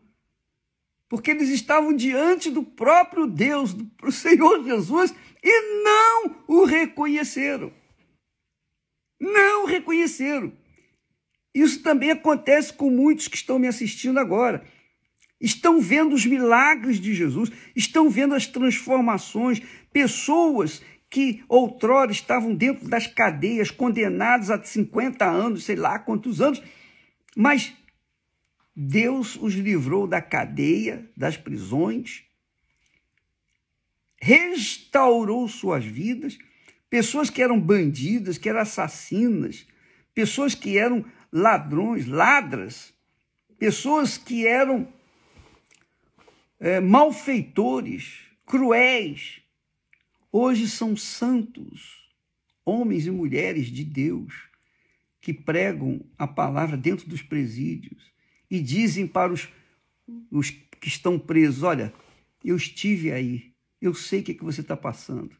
porque 1.07 1.29
eles 1.29 1.49
estavam 1.49 1.95
diante 1.95 2.49
do 2.49 2.63
próprio 2.63 3.27
Deus, 3.27 3.73
do 3.73 4.11
Senhor 4.11 4.63
Jesus, 4.63 5.13
e 5.43 5.83
não 5.83 6.35
o 6.47 6.65
reconheceram 6.65 7.71
não 9.21 9.65
reconheceram. 9.65 10.51
Isso 11.53 11.83
também 11.83 12.09
acontece 12.09 12.73
com 12.73 12.89
muitos 12.89 13.27
que 13.27 13.35
estão 13.35 13.59
me 13.59 13.67
assistindo 13.67 14.17
agora. 14.19 14.65
Estão 15.39 15.79
vendo 15.79 16.15
os 16.15 16.25
milagres 16.25 16.99
de 16.99 17.13
Jesus, 17.13 17.51
estão 17.75 18.09
vendo 18.09 18.33
as 18.33 18.47
transformações, 18.47 19.61
pessoas 19.93 20.81
que 21.09 21.43
outrora 21.47 22.11
estavam 22.11 22.55
dentro 22.55 22.87
das 22.87 23.05
cadeias, 23.05 23.69
condenadas 23.69 24.49
a 24.49 24.61
50 24.61 25.25
anos, 25.25 25.65
sei 25.65 25.75
lá 25.75 25.99
quantos 25.99 26.41
anos, 26.41 26.61
mas 27.35 27.73
Deus 28.75 29.35
os 29.35 29.53
livrou 29.53 30.07
da 30.07 30.21
cadeia, 30.21 31.09
das 31.17 31.37
prisões, 31.37 32.23
restaurou 34.21 35.47
suas 35.47 35.83
vidas 35.83 36.37
pessoas 36.91 37.29
que 37.29 37.41
eram 37.41 37.57
bandidas, 37.57 38.37
que 38.37 38.49
eram 38.49 38.59
assassinas, 38.59 39.65
pessoas 40.13 40.53
que 40.53 40.77
eram 40.77 41.05
ladrões, 41.31 42.05
ladras, 42.05 42.93
pessoas 43.57 44.17
que 44.17 44.45
eram 44.45 44.91
é, 46.59 46.81
malfeitores, 46.81 48.19
cruéis, 48.45 49.41
hoje 50.29 50.67
são 50.67 50.97
santos, 50.97 52.09
homens 52.65 53.07
e 53.07 53.11
mulheres 53.11 53.67
de 53.67 53.85
Deus, 53.85 54.49
que 55.21 55.33
pregam 55.33 56.05
a 56.17 56.27
palavra 56.27 56.75
dentro 56.75 57.07
dos 57.07 57.21
presídios 57.21 58.11
e 58.49 58.59
dizem 58.59 59.07
para 59.07 59.31
os, 59.31 59.47
os 60.29 60.49
que 60.49 60.89
estão 60.89 61.17
presos: 61.17 61.63
Olha, 61.63 61.93
eu 62.43 62.57
estive 62.57 63.13
aí, 63.13 63.53
eu 63.79 63.93
sei 63.93 64.19
o 64.19 64.23
que, 64.23 64.31
é 64.33 64.35
que 64.35 64.43
você 64.43 64.59
está 64.59 64.75
passando. 64.75 65.39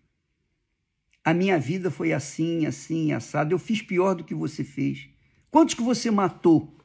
A 1.23 1.33
minha 1.33 1.59
vida 1.59 1.91
foi 1.91 2.13
assim, 2.13 2.65
assim, 2.65 3.13
assado. 3.13 3.53
Eu 3.53 3.59
fiz 3.59 3.81
pior 3.81 4.15
do 4.15 4.23
que 4.23 4.33
você 4.33 4.63
fez. 4.63 5.09
Quantos 5.51 5.75
que 5.75 5.81
você 5.81 6.09
matou? 6.09 6.75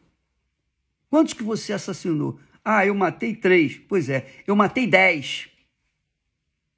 Quantos 1.09 1.33
que 1.33 1.43
você 1.43 1.73
assassinou? 1.73 2.39
Ah, 2.63 2.85
eu 2.85 2.95
matei 2.95 3.35
três. 3.35 3.79
Pois 3.89 4.09
é, 4.09 4.43
eu 4.47 4.55
matei 4.55 4.87
dez. 4.87 5.49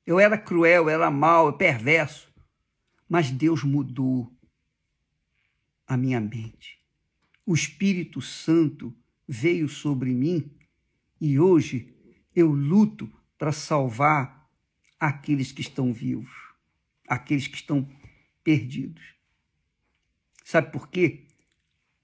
Eu 0.07 0.21
era 0.21 0.39
cruel, 0.39 0.85
eu 0.85 0.91
era 0.91 1.11
mau, 1.11 1.53
perverso. 1.53 2.33
Mas 3.09 3.31
Deus 3.31 3.65
mudou 3.65 4.33
a 5.87 5.97
minha 5.97 6.21
mente. 6.21 6.79
O 7.45 7.55
Espírito 7.55 8.21
Santo 8.21 8.95
veio 9.27 9.69
sobre 9.69 10.11
mim 10.15 10.53
e 11.21 11.41
hoje 11.41 11.95
eu 12.37 12.53
luto 12.53 13.11
para 13.37 13.51
salvar 13.51 14.49
aqueles 15.01 15.51
que 15.51 15.63
estão 15.63 15.93
vivos 15.93 16.48
aqueles 17.09 17.47
que 17.47 17.57
estão 17.57 17.89
perdidos. 18.45 19.03
Sabe 20.45 20.73
por 20.73 20.89
quê? 20.89 21.21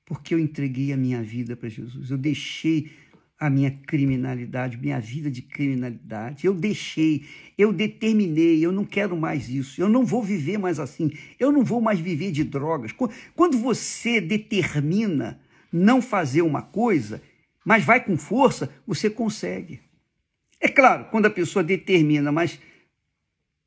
Porque 0.05 0.35
eu 0.35 0.39
entreguei 0.39 0.93
a 0.93 0.97
minha 0.97 1.23
vida 1.23 1.57
para 1.57 1.69
Jesus. 1.69 2.11
Eu 2.11 2.19
deixei 2.19 2.91
a 3.39 3.51
minha 3.51 3.71
criminalidade, 3.71 4.77
minha 4.77 5.01
vida 5.01 5.31
de 5.31 5.43
criminalidade. 5.43 6.47
Eu 6.47 6.55
deixei, 6.55 7.25
eu 7.59 7.73
determinei, 7.73 8.65
eu 8.65 8.73
não 8.73 8.85
quero 8.85 9.17
mais 9.17 9.49
isso. 9.49 9.81
Eu 9.81 9.89
não 9.89 10.05
vou 10.05 10.23
viver 10.23 10.59
mais 10.59 10.79
assim. 10.79 11.11
Eu 11.39 11.51
não 11.51 11.65
vou 11.65 11.81
mais 11.81 11.99
viver 11.99 12.33
de 12.33 12.45
drogas. 12.45 12.93
Quando 13.35 13.59
você 13.59 14.21
determina 14.21 15.41
não 15.73 16.01
fazer 16.01 16.43
uma 16.43 16.63
coisa, 16.63 17.23
mas 17.65 17.85
vai 17.85 18.05
com 18.05 18.17
força, 18.17 18.73
você 18.87 19.11
consegue. 19.11 19.81
É 20.61 20.69
claro, 20.69 21.07
quando 21.11 21.27
a 21.27 21.31
pessoa 21.31 21.63
determina, 21.63 22.31
mas 22.31 22.59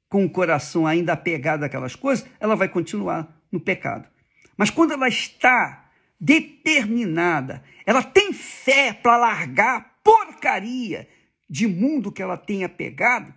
com 0.10 0.24
o 0.26 0.30
coração 0.30 0.88
ainda 0.88 1.14
apegado 1.14 1.64
àquelas 1.64 1.96
coisas, 1.96 2.26
ela 2.40 2.56
vai 2.56 2.70
continuar 2.70 3.42
no 3.52 3.60
pecado. 3.60 4.08
Mas 4.56 4.70
quando 4.70 4.94
ela 4.94 5.08
está 5.08 5.90
determinada, 6.20 7.64
ela 7.86 8.02
tem 8.02 8.34
fé 8.34 8.94
para 8.94 9.18
largar 9.18 9.78
a 9.78 9.82
porcaria 9.82 11.08
de 11.50 11.68
mundo 11.68 12.12
que 12.12 12.22
ela 12.22 12.38
tenha 12.38 12.68
pegado, 12.68 13.34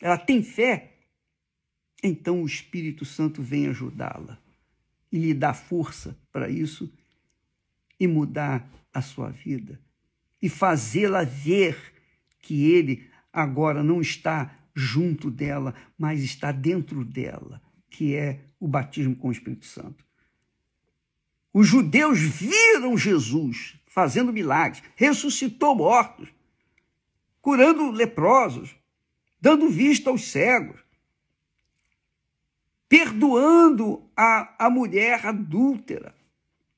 ela 0.00 0.16
tem 0.18 0.42
fé, 0.42 0.92
então 2.02 2.42
o 2.42 2.46
Espírito 2.46 3.04
Santo 3.04 3.42
vem 3.42 3.68
ajudá-la 3.68 4.38
e 5.10 5.18
lhe 5.18 5.34
dá 5.34 5.52
força 5.52 6.16
para 6.30 6.48
isso 6.48 6.92
e 7.98 8.06
mudar 8.06 8.68
a 8.92 9.02
sua 9.02 9.30
vida 9.30 9.80
e 10.40 10.48
fazê-la 10.48 11.24
ver 11.24 11.76
que 12.40 12.70
ele 12.70 13.10
agora 13.32 13.82
não 13.82 14.00
está 14.00 14.54
junto 14.78 15.30
dela, 15.30 15.74
mas 15.98 16.22
está 16.22 16.52
dentro 16.52 17.04
dela, 17.04 17.60
que 17.90 18.14
é 18.14 18.44
o 18.60 18.68
batismo 18.68 19.16
com 19.16 19.28
o 19.28 19.32
Espírito 19.32 19.66
Santo. 19.66 20.06
Os 21.52 21.66
judeus 21.66 22.20
viram 22.20 22.96
Jesus 22.96 23.76
fazendo 23.86 24.32
milagres, 24.32 24.82
ressuscitou 24.94 25.74
mortos, 25.74 26.28
curando 27.40 27.90
leprosos, 27.90 28.76
dando 29.40 29.68
vista 29.68 30.10
aos 30.10 30.30
cegos, 30.30 30.80
perdoando 32.88 34.08
a, 34.16 34.66
a 34.66 34.70
mulher 34.70 35.26
adúltera. 35.26 36.14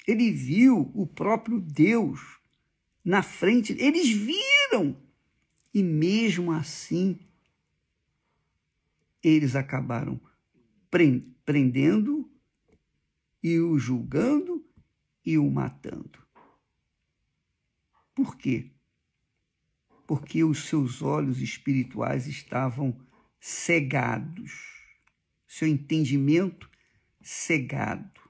Ele 0.06 0.30
viu 0.30 0.90
o 0.94 1.06
próprio 1.06 1.60
Deus 1.60 2.40
na 3.04 3.22
frente, 3.22 3.76
eles 3.78 4.08
viram. 4.08 4.96
E 5.72 5.82
mesmo 5.82 6.52
assim, 6.52 7.18
eles 9.22 9.54
acabaram 9.54 10.20
prendendo 11.44 12.30
e 13.42 13.58
o 13.58 13.78
julgando 13.78 14.64
e 15.24 15.38
o 15.38 15.50
matando. 15.50 16.18
Por 18.14 18.36
quê? 18.36 18.70
Porque 20.06 20.42
os 20.42 20.64
seus 20.66 21.02
olhos 21.02 21.40
espirituais 21.40 22.26
estavam 22.26 22.98
cegados, 23.38 24.52
seu 25.46 25.68
entendimento 25.68 26.68
cegado. 27.22 28.20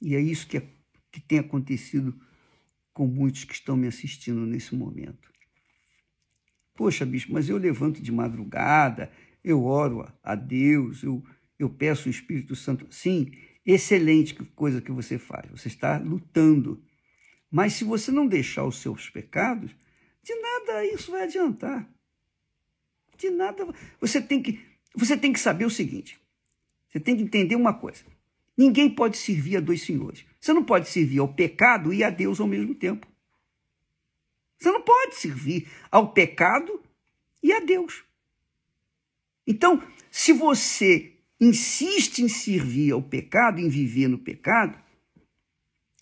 E 0.00 0.14
é 0.14 0.20
isso 0.20 0.46
que, 0.46 0.56
é, 0.56 0.68
que 1.10 1.20
tem 1.20 1.38
acontecido 1.38 2.18
com 2.92 3.06
muitos 3.06 3.44
que 3.44 3.52
estão 3.52 3.76
me 3.76 3.86
assistindo 3.86 4.44
nesse 4.46 4.74
momento. 4.74 5.32
Poxa, 6.78 7.04
bicho, 7.04 7.32
mas 7.32 7.48
eu 7.48 7.56
levanto 7.56 8.00
de 8.00 8.12
madrugada, 8.12 9.10
eu 9.42 9.64
oro 9.64 10.08
a 10.22 10.36
Deus, 10.36 11.02
eu, 11.02 11.20
eu 11.58 11.68
peço 11.68 12.06
o 12.06 12.10
Espírito 12.10 12.54
Santo. 12.54 12.86
Sim, 12.88 13.32
excelente 13.66 14.32
coisa 14.54 14.80
que 14.80 14.92
você 14.92 15.18
faz. 15.18 15.50
Você 15.50 15.66
está 15.66 15.98
lutando. 15.98 16.80
Mas 17.50 17.72
se 17.72 17.82
você 17.82 18.12
não 18.12 18.28
deixar 18.28 18.64
os 18.64 18.76
seus 18.76 19.10
pecados, 19.10 19.74
de 20.22 20.32
nada 20.36 20.84
isso 20.84 21.10
vai 21.10 21.24
adiantar. 21.24 21.84
De 23.16 23.28
nada. 23.28 23.66
Você 24.00 24.22
tem 24.22 24.40
que, 24.40 24.60
você 24.94 25.16
tem 25.16 25.32
que 25.32 25.40
saber 25.40 25.64
o 25.64 25.70
seguinte: 25.70 26.16
você 26.88 27.00
tem 27.00 27.16
que 27.16 27.24
entender 27.24 27.56
uma 27.56 27.74
coisa. 27.74 28.04
Ninguém 28.56 28.88
pode 28.88 29.16
servir 29.16 29.56
a 29.56 29.60
dois 29.60 29.82
senhores. 29.82 30.24
Você 30.40 30.52
não 30.52 30.62
pode 30.62 30.88
servir 30.88 31.18
ao 31.18 31.34
pecado 31.34 31.92
e 31.92 32.04
a 32.04 32.10
Deus 32.10 32.38
ao 32.38 32.46
mesmo 32.46 32.72
tempo. 32.72 33.04
Você 34.58 34.70
não 34.70 34.82
pode 34.82 35.14
servir 35.14 35.68
ao 35.90 36.12
pecado 36.12 36.82
e 37.42 37.52
a 37.52 37.60
Deus. 37.60 38.04
Então, 39.46 39.82
se 40.10 40.32
você 40.32 41.12
insiste 41.40 42.18
em 42.18 42.28
servir 42.28 42.92
ao 42.92 43.00
pecado, 43.00 43.60
em 43.60 43.68
viver 43.68 44.08
no 44.08 44.18
pecado, 44.18 44.76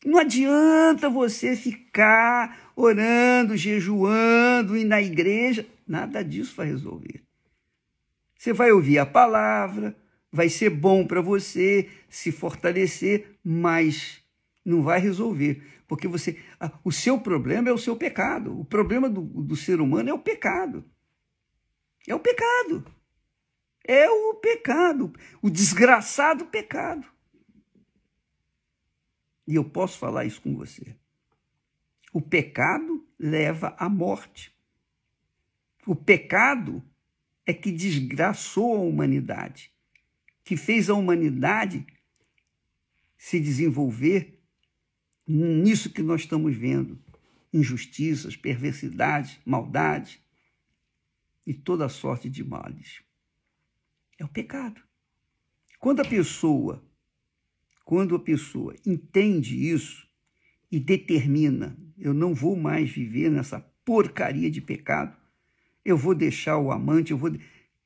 não 0.05 0.19
adianta 0.19 1.11
você 1.11 1.55
ficar 1.57 2.73
orando, 2.75 3.57
jejuando, 3.57 4.77
e 4.77 4.85
na 4.85 5.03
igreja, 5.03 5.67
nada 5.87 6.23
disso 6.23 6.55
vai 6.57 6.67
resolver. 6.67 7.23
Você 8.39 8.53
vai 8.53 8.71
ouvir 8.73 8.99
a 8.99 9.07
palavra, 9.07 9.97
vai 10.31 10.49
ser 10.49 10.71
bom 10.71 11.07
para 11.07 11.21
você 11.21 11.89
se 12.09 12.31
fortalecer, 12.31 13.37
mas 13.43 14.23
não 14.65 14.83
vai 14.83 15.01
resolver, 15.01 15.63
porque 15.87 16.09
você, 16.09 16.43
o 16.85 16.91
seu 16.91 17.21
problema 17.21 17.69
é 17.69 17.73
o 17.73 17.79
seu 17.79 17.97
pecado. 17.97 18.59
O 18.59 18.65
problema 18.65 19.09
do, 19.09 19.23
do 19.23 19.57
ser 19.57 19.81
humano 19.81 20.11
é 20.11 20.15
o 20.15 20.19
pecado. 20.19 20.85
É 22.07 22.15
o 22.15 22.21
pecado. 22.21 22.85
É 23.85 24.11
o 24.11 24.35
pecado, 24.35 25.13
o 25.41 25.49
desgraçado 25.49 26.47
pecado. 26.47 27.07
E 29.47 29.55
eu 29.55 29.65
posso 29.65 29.97
falar 29.97 30.25
isso 30.25 30.43
com 30.43 30.57
você. 30.57 30.97
O 32.13 32.21
pecado 32.21 33.07
leva 33.17 33.77
à 33.79 33.89
morte. 33.89 34.53
O 35.87 35.95
pecado 35.95 36.83
é 37.47 37.55
que 37.55 37.71
desgraçou 37.71 38.77
a 38.77 38.81
humanidade, 38.81 39.73
que 40.43 40.57
fez 40.57 40.91
a 40.91 40.95
humanidade 40.95 41.87
se 43.17 43.39
desenvolver 43.39 44.36
nisso 45.27 45.91
que 45.91 46.03
nós 46.03 46.23
estamos 46.23 46.57
vendo: 46.57 46.99
injustiças, 47.53 48.37
perversidades, 48.37 49.39
maldade 49.45 50.21
e 51.47 51.53
toda 51.53 51.89
sorte 51.89 52.29
de 52.29 52.45
males. 52.45 53.03
É 54.19 54.25
o 54.25 54.29
pecado. 54.29 54.81
Quando 55.79 56.01
a 56.01 56.05
pessoa, 56.05 56.83
quando 57.85 58.15
a 58.15 58.21
pessoa 58.21 58.75
entende 58.85 59.71
isso 59.71 60.09
e 60.71 60.81
determina, 60.81 61.77
eu 61.99 62.15
não 62.15 62.35
vou 62.35 62.57
mais 62.57 62.91
viver 62.91 63.31
nessa 63.31 63.61
porcaria 63.85 64.51
de 64.51 64.61
pecado, 64.61 65.17
eu 65.85 65.97
vou 65.97 66.15
deixar 66.15 66.59
o 66.59 66.73
amante, 66.73 67.13
eu 67.13 67.19
vou 67.19 67.31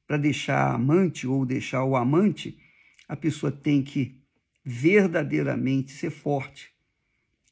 para 0.06 0.16
deixar 0.16 0.58
a 0.58 0.74
amante 0.74 1.26
ou 1.26 1.44
deixar 1.44 1.84
o 1.84 1.94
amante, 1.94 2.58
a 3.06 3.14
pessoa 3.14 3.52
tem 3.52 3.82
que 3.82 4.20
verdadeiramente 4.64 5.92
ser 5.92 6.10
forte 6.10 6.72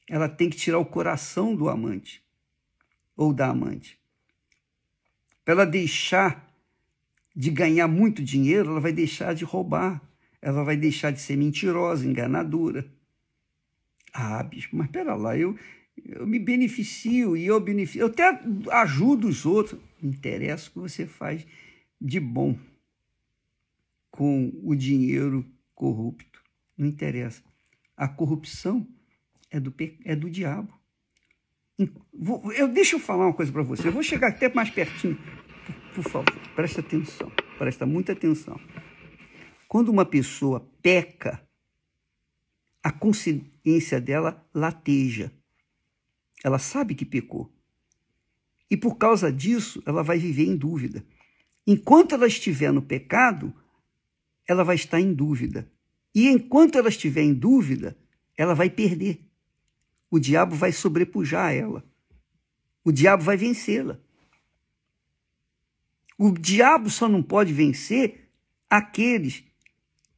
ela 0.09 0.29
tem 0.29 0.49
que 0.49 0.57
tirar 0.57 0.79
o 0.79 0.87
coração 0.87 1.55
do 1.55 1.69
amante 1.69 2.23
ou 3.17 3.33
da 3.33 3.49
amante. 3.49 3.99
Para 5.45 5.55
ela 5.55 5.67
deixar 5.67 6.49
de 7.35 7.51
ganhar 7.51 7.87
muito 7.87 8.23
dinheiro, 8.23 8.71
ela 8.71 8.81
vai 8.81 8.93
deixar 8.93 9.35
de 9.35 9.45
roubar, 9.45 10.03
ela 10.41 10.65
vai 10.65 10.77
deixar 10.77 11.11
de 11.11 11.21
ser 11.21 11.37
mentirosa, 11.37 12.07
enganadora. 12.07 12.91
Ah, 14.13 14.43
bicho, 14.43 14.71
mas 14.73 14.91
pera 14.91 15.15
lá, 15.15 15.37
eu, 15.37 15.57
eu 16.05 16.27
me 16.27 16.39
beneficio 16.39 17.37
e 17.37 17.47
eu 17.47 17.61
beneficio, 17.61 18.03
eu 18.03 18.07
até 18.07 18.41
ajudo 18.73 19.29
os 19.29 19.45
outros. 19.45 19.81
Não 20.01 20.11
interessa 20.11 20.69
o 20.69 20.73
que 20.73 20.79
você 20.79 21.07
faz 21.07 21.47
de 22.01 22.19
bom 22.19 22.59
com 24.11 24.53
o 24.63 24.75
dinheiro 24.75 25.45
corrupto. 25.75 26.43
Não 26.77 26.87
interessa. 26.87 27.43
A 27.97 28.09
corrupção 28.09 28.87
é 29.51 29.59
do, 29.61 29.75
é 30.05 30.17
do 30.17 30.31
diabo. 30.31 30.73
Eu, 32.57 32.69
deixa 32.69 32.97
eu 32.97 33.01
falar 33.01 33.27
uma 33.27 33.35
coisa 33.35 33.53
para 33.53 33.63
você. 33.63 33.89
Eu 33.89 33.93
vou 33.93 34.03
chegar 34.03 34.29
até 34.29 34.53
mais 34.53 34.71
pertinho. 34.71 35.17
Por, 35.95 36.03
por 36.03 36.11
favor, 36.11 36.49
presta 36.55 36.81
atenção. 36.81 37.31
Presta 37.57 37.87
muita 37.87 38.13
atenção. 38.13 38.59
Quando 39.69 39.91
uma 39.91 40.05
pessoa 40.05 40.69
peca, 40.83 41.41
a 42.83 42.91
consciência 42.91 44.01
dela 44.01 44.47
lateja. 44.55 45.33
Ela 46.43 46.59
sabe 46.59 46.95
que 46.95 47.05
pecou. 47.05 47.53
E 48.71 48.77
por 48.77 48.97
causa 48.97 49.33
disso, 49.33 49.83
ela 49.87 50.03
vai 50.03 50.19
viver 50.19 50.47
em 50.47 50.57
dúvida. 50.57 51.05
Enquanto 51.67 52.15
ela 52.15 52.27
estiver 52.27 52.73
no 52.73 52.83
pecado, 52.83 53.53
ela 54.47 54.65
vai 54.65 54.77
estar 54.77 55.01
em 55.01 55.13
dúvida. 55.13 55.71
E 56.15 56.29
enquanto 56.29 56.79
ela 56.79 56.89
estiver 56.89 57.23
em 57.23 57.35
dúvida, 57.35 57.97
ela 58.37 58.55
vai 58.55 58.71
perder 58.71 59.28
o 60.11 60.19
diabo 60.19 60.55
vai 60.55 60.73
sobrepujar 60.73 61.55
ela. 61.55 61.85
O 62.85 62.91
diabo 62.91 63.23
vai 63.23 63.37
vencê-la. 63.37 64.01
O 66.17 66.33
diabo 66.33 66.91
só 66.91 67.09
não 67.09 67.23
pode 67.23 67.53
vencer 67.53 68.31
aqueles 68.69 69.45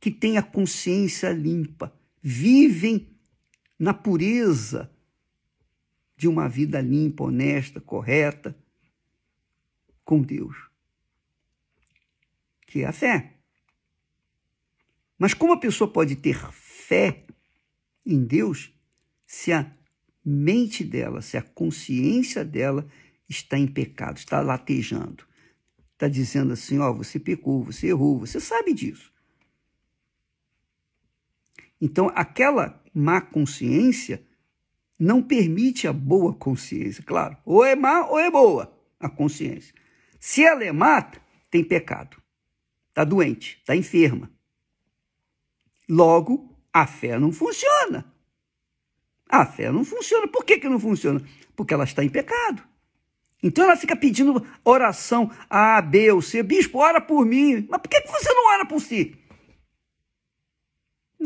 que 0.01 0.11
têm 0.11 0.39
a 0.39 0.43
consciência 0.43 1.31
limpa, 1.31 1.93
vivem 2.23 3.09
na 3.79 3.93
pureza 3.93 4.91
de 6.17 6.27
uma 6.27 6.49
vida 6.49 6.81
limpa, 6.81 7.25
honesta, 7.25 7.81
correta 7.81 8.57
com 10.05 10.23
Deus, 10.23 10.57
que 12.67 12.81
é 12.83 12.87
a 12.87 12.93
fé. 12.93 13.35
Mas 15.19 15.35
como 15.35 15.53
a 15.53 15.61
pessoa 15.61 15.93
pode 15.93 16.17
ter 16.17 16.37
fé 16.53 17.27
em 18.07 18.25
Deus 18.25 18.73
se 19.27 19.53
a 19.53 19.71
mente 20.31 20.85
dela, 20.85 21.21
se 21.21 21.37
a 21.37 21.43
consciência 21.43 22.45
dela 22.45 22.87
está 23.29 23.59
em 23.59 23.67
pecado, 23.67 24.17
está 24.17 24.41
latejando? 24.41 25.25
Está 25.93 26.09
dizendo 26.09 26.53
assim: 26.53 26.79
ó, 26.79 26.93
você 26.93 27.19
pecou, 27.19 27.63
você 27.63 27.89
errou, 27.89 28.19
você 28.19 28.41
sabe 28.41 28.73
disso. 28.73 29.13
Então, 31.81 32.11
aquela 32.15 32.83
má 32.95 33.21
consciência 33.21 34.23
não 34.99 35.23
permite 35.23 35.89
a 35.89 35.93
boa 35.93 36.35
consciência, 36.35 37.03
claro. 37.03 37.37
Ou 37.45 37.65
é 37.65 37.75
má 37.75 38.07
ou 38.07 38.19
é 38.19 38.31
boa 38.31 38.73
a 38.99 39.09
consciência. 39.09 39.75
Se 40.19 40.45
ela 40.45 40.63
é 40.63 40.73
má, 40.73 41.11
tem 41.51 41.65
pecado. 41.65 42.21
Está 42.91 43.03
doente, 43.03 43.57
está 43.61 43.75
enferma. 43.75 44.31
Logo, 45.89 46.55
a 46.73 46.87
fé 46.87 47.19
não 47.19 47.33
funciona. 47.33 48.13
A 49.31 49.47
fé 49.47 49.71
não 49.71 49.85
funciona. 49.85 50.27
Por 50.27 50.45
que, 50.45 50.59
que 50.59 50.69
não 50.69 50.81
funciona? 50.81 51.23
Porque 51.55 51.73
ela 51.73 51.85
está 51.85 52.03
em 52.03 52.09
pecado. 52.09 52.63
Então 53.43 53.65
ela 53.65 53.77
fica 53.77 53.95
pedindo 53.95 54.45
oração 54.65 55.31
A, 55.49 55.81
B 55.81 56.11
ou 56.11 56.21
C. 56.21 56.43
Bispo, 56.43 56.79
ora 56.79 57.01
por 57.01 57.25
mim. 57.25 57.67
Mas 57.71 57.81
por 57.81 57.89
que, 57.89 58.01
que 58.01 58.11
você 58.11 58.33
não 58.33 58.49
ora 58.49 58.67
por 58.67 58.81
si? 58.81 59.17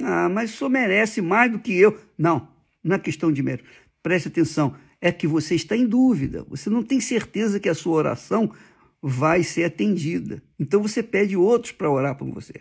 Ah, 0.03 0.29
mas 0.29 0.53
o 0.53 0.57
senhor 0.57 0.71
merece 0.71 1.23
mais 1.23 1.51
do 1.51 1.59
que 1.59 1.73
eu. 1.73 1.99
Não, 2.19 2.49
não 2.83 2.97
é 2.97 2.99
questão 2.99 3.33
de 3.33 3.43
mérito. 3.43 3.69
Preste 4.03 4.29
atenção, 4.29 4.77
é 5.01 5.11
que 5.11 5.27
você 5.27 5.55
está 5.55 5.77
em 5.77 5.87
dúvida. 5.87 6.45
Você 6.49 6.69
não 6.69 6.83
tem 6.83 7.01
certeza 7.01 7.59
que 7.59 7.69
a 7.69 7.75
sua 7.75 7.95
oração 7.95 8.53
vai 9.01 9.43
ser 9.43 9.65
atendida. 9.65 10.43
Então 10.59 10.83
você 10.83 11.03
pede 11.03 11.37
outros 11.37 11.73
para 11.73 11.91
orar 11.91 12.17
por 12.17 12.29
você. 12.31 12.55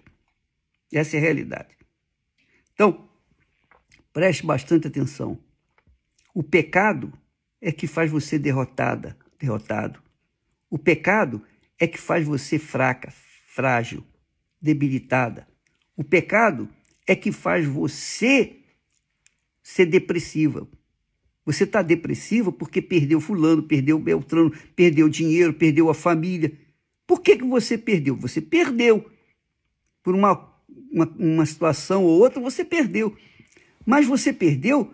Essa 0.91 1.17
é 1.17 1.19
a 1.19 1.21
realidade. 1.21 1.75
Então, 2.73 3.09
preste 4.13 4.45
bastante 4.45 4.87
atenção. 4.87 5.37
O 6.33 6.43
pecado 6.43 7.11
é 7.59 7.71
que 7.71 7.87
faz 7.87 8.11
você 8.11 8.37
derrotada, 8.37 9.17
derrotado. 9.39 9.99
O 10.69 10.77
pecado 10.77 11.41
é 11.79 11.87
que 11.87 11.99
faz 11.99 12.25
você 12.25 12.59
fraca, 12.59 13.11
frágil, 13.47 14.03
debilitada. 14.61 15.47
O 15.97 16.03
pecado 16.03 16.69
é 17.07 17.15
que 17.15 17.31
faz 17.31 17.65
você 17.65 18.57
ser 19.61 19.85
depressiva. 19.87 20.67
Você 21.45 21.65
está 21.65 21.81
depressiva 21.81 22.51
porque 22.51 22.81
perdeu 22.81 23.19
fulano, 23.19 23.63
perdeu 23.63 23.99
Beltrano, 23.99 24.51
perdeu 24.75 25.09
dinheiro, 25.09 25.53
perdeu 25.53 25.89
a 25.89 25.93
família. 25.93 26.51
Por 27.05 27.21
que, 27.21 27.37
que 27.37 27.43
você 27.43 27.77
perdeu? 27.77 28.15
Você 28.15 28.41
perdeu. 28.41 29.09
Por 30.01 30.15
uma, 30.15 30.53
uma, 30.91 31.05
uma 31.17 31.45
situação 31.45 32.03
ou 32.05 32.19
outra, 32.19 32.39
você 32.39 32.63
perdeu. 32.63 33.15
Mas 33.85 34.05
você 34.05 34.31
perdeu 34.31 34.93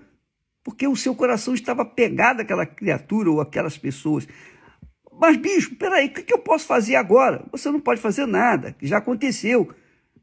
porque 0.64 0.88
o 0.88 0.96
seu 0.96 1.16
coração 1.16 1.54
estava 1.54 1.86
pegado 1.86 2.42
àquela 2.42 2.66
criatura 2.66 3.32
ou 3.32 3.42
aquelas 3.42 3.78
pessoas. 3.78 4.28
Mas, 5.20 5.38
bicho, 5.38 5.76
peraí, 5.76 6.08
o 6.08 6.12
que 6.12 6.32
eu 6.32 6.40
posso 6.40 6.66
fazer 6.66 6.96
agora? 6.96 7.46
Você 7.52 7.72
não 7.72 7.80
pode 7.80 8.00
fazer 8.00 8.26
nada, 8.26 8.76
já 8.82 8.98
aconteceu. 8.98 9.74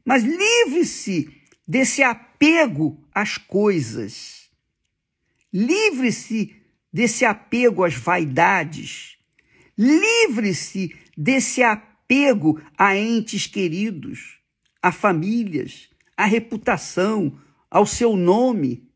Mas 0.05 0.23
livre-se 0.23 1.29
desse 1.67 2.01
apego 2.01 3.03
às 3.13 3.37
coisas. 3.37 4.49
Livre-se 5.53 6.55
desse 6.91 7.25
apego 7.25 7.83
às 7.83 7.93
vaidades. 7.93 9.17
Livre-se 9.77 10.95
desse 11.17 11.61
apego 11.61 12.61
a 12.77 12.95
entes 12.95 13.47
queridos, 13.47 14.39
a 14.81 14.91
famílias, 14.91 15.89
a 16.15 16.25
reputação, 16.25 17.37
ao 17.69 17.85
seu 17.85 18.15
nome. 18.15 18.87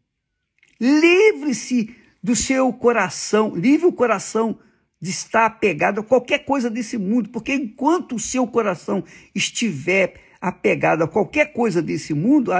Livre-se 0.79 1.95
do 2.23 2.35
seu 2.35 2.71
coração, 2.73 3.55
livre 3.55 3.87
o 3.87 3.93
coração 3.93 4.59
de 4.99 5.09
estar 5.09 5.45
apegado 5.45 5.99
a 5.99 6.03
qualquer 6.03 6.45
coisa 6.45 6.69
desse 6.69 6.97
mundo, 6.97 7.29
porque 7.29 7.53
enquanto 7.53 8.15
o 8.15 8.19
seu 8.19 8.45
coração 8.47 9.03
estiver 9.33 10.21
apegado 10.39 11.03
a 11.03 11.07
qualquer 11.07 11.53
coisa 11.53 11.81
desse 11.81 12.13
mundo, 12.13 12.51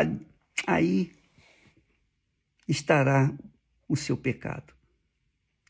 aí 0.65 1.11
estará 2.67 3.31
o 3.87 3.95
seu 3.95 4.17
pecado. 4.17 4.73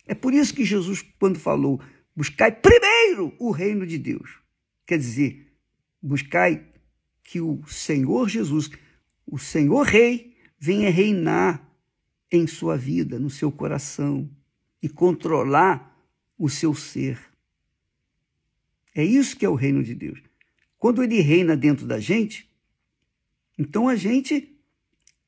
É 0.08 0.16
por 0.16 0.34
isso 0.34 0.54
que 0.54 0.64
Jesus, 0.64 1.04
quando 1.20 1.40
falou, 1.40 1.82
buscai 2.16 2.52
primeiro 2.52 3.34
o 3.38 3.52
reino 3.52 3.86
de 3.86 3.98
Deus, 3.98 4.38
quer 4.86 4.98
dizer, 4.98 5.54
buscai 6.02 6.66
que 7.24 7.42
o 7.42 7.62
Senhor 7.68 8.30
Jesus, 8.30 8.70
o 9.26 9.38
Senhor 9.38 9.84
Rei, 9.86 10.31
venha 10.64 10.92
reinar 10.92 11.68
em 12.32 12.46
sua 12.46 12.78
vida, 12.78 13.18
no 13.18 13.32
seu 13.32 13.52
coração 13.52 14.30
e 14.80 14.88
controlar 14.88 16.00
o 16.38 16.48
seu 16.48 16.76
ser. 16.76 17.20
É 18.94 19.04
isso 19.04 19.36
que 19.36 19.44
é 19.44 19.50
o 19.50 19.56
reino 19.56 19.84
de 19.84 19.96
Deus. 19.96 20.22
Quando 20.78 21.02
ele 21.02 21.20
reina 21.20 21.58
dentro 21.58 21.88
da 21.88 22.00
gente, 22.00 22.48
então 23.58 23.90
a 23.90 23.96
gente 23.96 24.56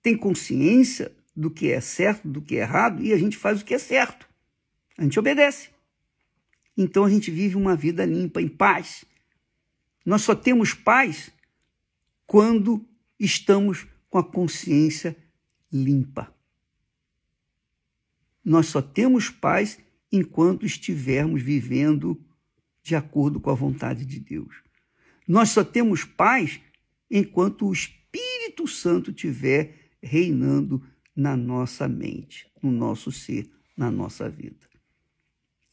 tem 0.03 0.15
consciência 0.15 1.11
do 1.35 1.49
que 1.49 1.71
é 1.71 1.81
certo, 1.81 2.27
do 2.27 2.39
que 2.39 2.57
é 2.57 2.59
errado, 2.59 3.03
e 3.03 3.11
a 3.11 3.17
gente 3.17 3.35
faz 3.35 3.61
o 3.61 3.65
que 3.65 3.73
é 3.73 3.79
certo. 3.79 4.29
A 4.95 5.01
gente 5.01 5.17
obedece. 5.17 5.69
Então 6.77 7.05
a 7.05 7.09
gente 7.09 7.31
vive 7.31 7.55
uma 7.55 7.75
vida 7.75 8.05
limpa, 8.05 8.39
em 8.39 8.47
paz. 8.47 9.03
Nós 10.05 10.21
só 10.21 10.35
temos 10.35 10.75
paz 10.75 11.31
quando 12.27 12.85
estamos 13.19 13.87
com 14.11 14.19
a 14.19 14.23
consciência 14.23 15.22
limpa. 15.73 16.33
Nós 18.45 18.67
só 18.67 18.81
temos 18.81 19.29
paz 19.29 19.79
enquanto 20.11 20.65
estivermos 20.65 21.41
vivendo 21.41 22.23
de 22.83 22.95
acordo 22.95 23.39
com 23.39 23.49
a 23.49 23.55
vontade 23.55 24.05
de 24.05 24.19
Deus. 24.19 24.61
Nós 25.27 25.49
só 25.49 25.63
temos 25.63 26.05
paz 26.05 26.59
enquanto 27.09 27.67
o 27.67 27.73
Espírito 27.73 28.67
Santo 28.67 29.09
estiver 29.09 29.91
reinando 30.01 30.85
na 31.15 31.35
nossa 31.35 31.87
mente, 31.87 32.47
no 32.61 32.71
nosso 32.71 33.11
ser, 33.11 33.49
na 33.75 33.89
nossa 33.89 34.29
vida. 34.29 34.67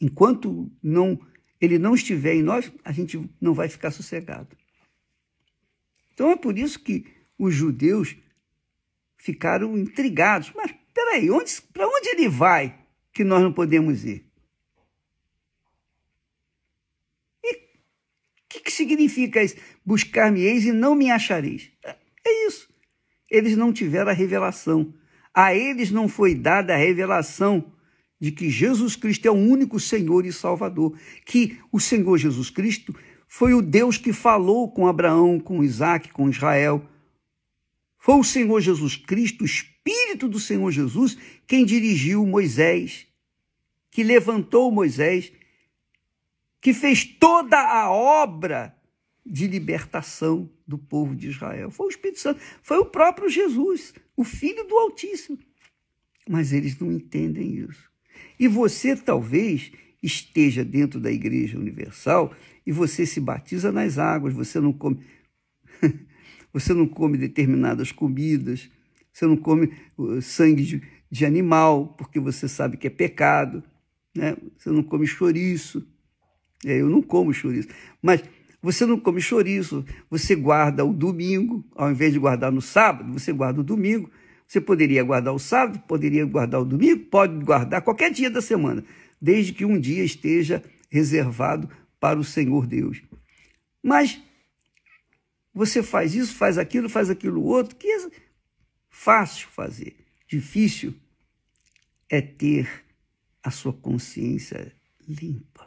Enquanto 0.01 0.71
não 0.83 1.21
ele 1.61 1.79
não 1.79 1.95
estiver 1.95 2.35
em 2.35 2.43
nós, 2.43 2.73
a 2.83 2.91
gente 2.91 3.23
não 3.39 3.53
vai 3.53 3.69
ficar 3.69 3.91
sossegado. 3.91 4.57
Então 6.15 6.31
é 6.31 6.37
por 6.37 6.57
isso 6.57 6.81
que 6.81 7.05
os 7.39 7.55
judeus 7.55 8.17
ficaram 9.23 9.77
intrigados. 9.79 10.53
Mas 10.55 10.75
peraí, 10.93 11.29
para 11.73 11.87
onde 11.87 12.09
ele 12.09 12.29
vai 12.29 12.79
que 13.13 13.23
nós 13.23 13.43
não 13.43 13.53
podemos 13.53 14.05
ir? 14.05 14.31
que, 18.51 18.61
que 18.61 18.73
significa 18.73 19.43
isso? 19.43 19.55
Buscar-me-eis 19.87 20.67
e 20.67 20.73
não 20.73 20.97
me 20.97 21.11
achareis. 21.11 21.71
É, 21.85 21.97
é 22.27 22.47
isso. 22.49 22.69
Eles 23.31 23.57
não 23.57 23.73
tiveram 23.73 24.11
a 24.11 24.15
revelação. 24.15 24.93
A 25.33 25.55
eles 25.55 25.93
não 25.93 26.09
foi 26.09 26.35
dada 26.35 26.75
a 26.75 26.77
revelação 26.77 27.73
de 28.21 28.33
que 28.33 28.51
Jesus 28.51 28.97
Cristo 28.97 29.27
é 29.27 29.31
o 29.31 29.35
único 29.35 29.79
Senhor 29.79 30.27
e 30.27 30.33
Salvador, 30.33 30.99
que 31.25 31.59
o 31.73 31.79
Senhor 31.79 32.19
Jesus 32.19 32.51
Cristo 32.51 32.95
foi 33.29 33.55
o 33.55 33.63
Deus 33.63 33.97
que 33.97 34.13
falou 34.13 34.71
com 34.71 34.89
Abraão, 34.89 35.39
com 35.39 35.63
Isaac, 35.63 36.11
com 36.11 36.29
Israel. 36.29 36.85
Foi 38.01 38.17
o 38.17 38.25
Senhor 38.25 38.61
Jesus 38.61 38.97
Cristo, 38.97 39.43
o 39.43 39.47
Espírito 39.47 40.27
do 40.27 40.41
Senhor 40.41 40.71
Jesus, 40.73 41.17
quem 41.47 41.65
dirigiu 41.65 42.27
Moisés, 42.27 43.07
que 43.91 44.03
levantou 44.03 44.73
Moisés 44.73 45.31
que 46.61 46.75
fez 46.75 47.05
toda 47.05 47.59
a 47.59 47.91
obra 47.91 48.77
de 49.25 49.47
libertação 49.47 50.51
do 50.67 50.77
povo 50.77 51.15
de 51.15 51.29
Israel. 51.29 51.71
Foi 51.71 51.87
o 51.87 51.91
Espírito 51.91 52.21
Santo, 52.21 52.41
foi 52.63 52.79
o 52.79 52.87
próprio 52.87 53.29
Jesus, 53.29 53.95
o 54.17 54.25
Filho 54.25 54.67
do 54.67 54.77
Altíssimo. 54.77 55.39
Mas 56.29 56.53
eles 56.53 56.79
não 56.79 56.93
entendem 56.93 57.55
isso. 57.55 57.91
E 58.39 58.47
você 58.47 58.97
talvez 58.97 59.73
esteja 60.03 60.65
dentro 60.65 61.01
da 61.01 61.11
Igreja 61.11 61.59
Universal 61.59 62.35
e 62.67 62.73
você 62.73 63.05
se 63.05 63.21
batiza 63.21 63.73
nas 63.73 63.99
águas, 63.99 64.35
você 64.35 64.61
não 64.61 64.73
come, 64.73 65.01
você 66.53 66.75
não 66.75 66.87
come 66.87 67.17
determinadas 67.17 67.93
comidas, 67.93 68.71
você 69.13 69.27
não 69.27 69.37
come 69.37 69.73
uh, 69.99 70.21
sangue 70.23 70.65
de, 70.65 70.83
de 71.11 71.27
animal, 71.27 71.95
porque 71.99 72.21
você 72.21 72.49
sabe 72.49 72.77
que 72.77 72.87
é 72.87 72.91
pecado, 72.91 73.63
né? 74.17 74.37
você 74.57 74.71
não 74.71 74.83
come 74.83 75.07
chouriço, 75.07 75.87
é, 76.65 76.81
eu 76.81 76.89
não 76.89 77.03
como 77.03 77.33
chouriço. 77.33 77.69
Mas 78.03 78.23
Você 78.63 78.85
não 78.85 79.01
come 79.01 79.23
chouriço, 79.23 79.85
você 80.11 80.37
guarda 80.37 80.85
o 80.85 80.93
domingo, 80.93 81.65
ao 81.75 81.91
invés 81.91 82.13
de 82.13 82.19
guardar 82.19 82.53
no 82.53 82.61
sábado, 82.61 83.11
você 83.11 83.33
guarda 83.33 83.61
o 83.61 83.65
domingo. 83.65 84.11
Você 84.47 84.61
poderia 84.61 85.03
guardar 85.03 85.33
o 85.33 85.39
sábado, 85.39 85.79
poderia 85.87 86.27
guardar 86.27 86.61
o 86.61 86.65
domingo, 86.65 87.05
pode 87.07 87.43
guardar 87.43 87.81
qualquer 87.81 88.11
dia 88.11 88.29
da 88.29 88.43
semana, 88.43 88.85
desde 89.21 89.53
que 89.55 89.65
um 89.65 89.79
dia 89.81 90.05
esteja 90.05 90.63
reservado 90.91 91.71
para 91.99 92.19
o 92.19 92.25
Senhor 92.25 92.67
Deus. 92.67 93.01
Mas 93.83 94.21
você 95.53 95.83
faz 95.83 96.15
isso, 96.15 96.35
faz 96.35 96.59
aquilo, 96.59 96.89
faz 96.89 97.11
aquilo 97.11 97.43
outro, 97.43 97.77
que 97.77 97.87
é 97.87 98.11
fácil 98.89 99.49
fazer. 99.49 99.97
Difícil 100.27 100.95
é 102.09 102.21
ter 102.21 102.85
a 103.43 103.51
sua 103.51 103.73
consciência 103.73 104.75
limpa, 105.09 105.67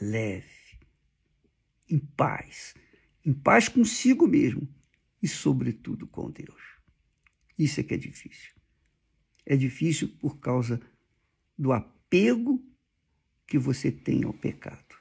leve, 0.00 0.78
em 1.88 1.98
paz, 1.98 2.74
em 3.24 3.32
paz 3.32 3.68
consigo 3.68 4.26
mesmo 4.26 4.68
e, 5.22 5.28
sobretudo, 5.28 6.06
com 6.06 6.30
Deus. 6.30 6.62
Isso 7.58 7.80
é 7.80 7.82
que 7.82 7.94
é 7.94 7.96
difícil. 7.96 8.52
É 9.46 9.56
difícil 9.56 10.08
por 10.08 10.38
causa 10.38 10.80
do 11.56 11.72
apego 11.72 12.62
que 13.46 13.58
você 13.58 13.90
tem 13.90 14.24
ao 14.24 14.32
pecado. 14.32 14.96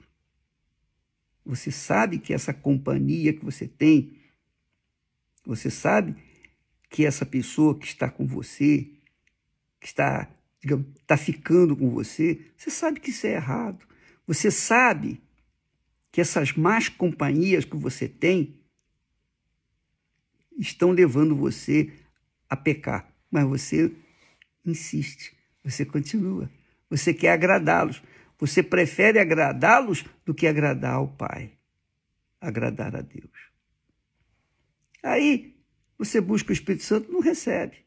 Você 1.43 1.71
sabe 1.71 2.19
que 2.19 2.33
essa 2.33 2.53
companhia 2.53 3.33
que 3.33 3.43
você 3.43 3.67
tem, 3.67 4.20
você 5.45 5.69
sabe 5.69 6.15
que 6.89 7.05
essa 7.05 7.25
pessoa 7.25 7.77
que 7.77 7.85
está 7.85 8.09
com 8.09 8.25
você, 8.25 8.89
que 9.79 9.87
está, 9.87 10.29
digamos, 10.59 10.85
está 10.99 11.17
ficando 11.17 11.75
com 11.75 11.89
você, 11.89 12.51
você 12.57 12.69
sabe 12.69 12.99
que 12.99 13.09
isso 13.09 13.25
é 13.25 13.33
errado. 13.33 13.85
Você 14.27 14.51
sabe 14.51 15.21
que 16.11 16.21
essas 16.21 16.53
más 16.53 16.89
companhias 16.89 17.65
que 17.65 17.75
você 17.75 18.07
tem 18.07 18.59
estão 20.57 20.91
levando 20.91 21.35
você 21.35 21.91
a 22.49 22.55
pecar, 22.55 23.11
mas 23.31 23.45
você 23.45 23.91
insiste, 24.65 25.33
você 25.63 25.85
continua, 25.85 26.51
você 26.89 27.13
quer 27.13 27.31
agradá-los, 27.31 28.03
você 28.37 28.61
prefere 28.61 29.17
agradá-los 29.17 30.05
do 30.25 30.33
que 30.33 30.45
agradar 30.45 30.95
ao 30.95 31.07
Pai, 31.07 31.53
agradar 32.39 32.95
a 32.95 33.01
Deus. 33.01 33.50
Aí 35.03 35.55
você 35.97 36.19
busca 36.19 36.49
o 36.49 36.53
Espírito 36.53 36.83
Santo, 36.83 37.11
não 37.11 37.19
recebe. 37.19 37.77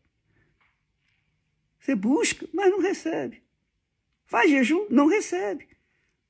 Você 1.79 1.95
busca, 1.95 2.49
mas 2.53 2.71
não 2.71 2.81
recebe. 2.81 3.43
Faz 4.25 4.51
jejum, 4.51 4.87
não 4.91 5.07
recebe. 5.07 5.69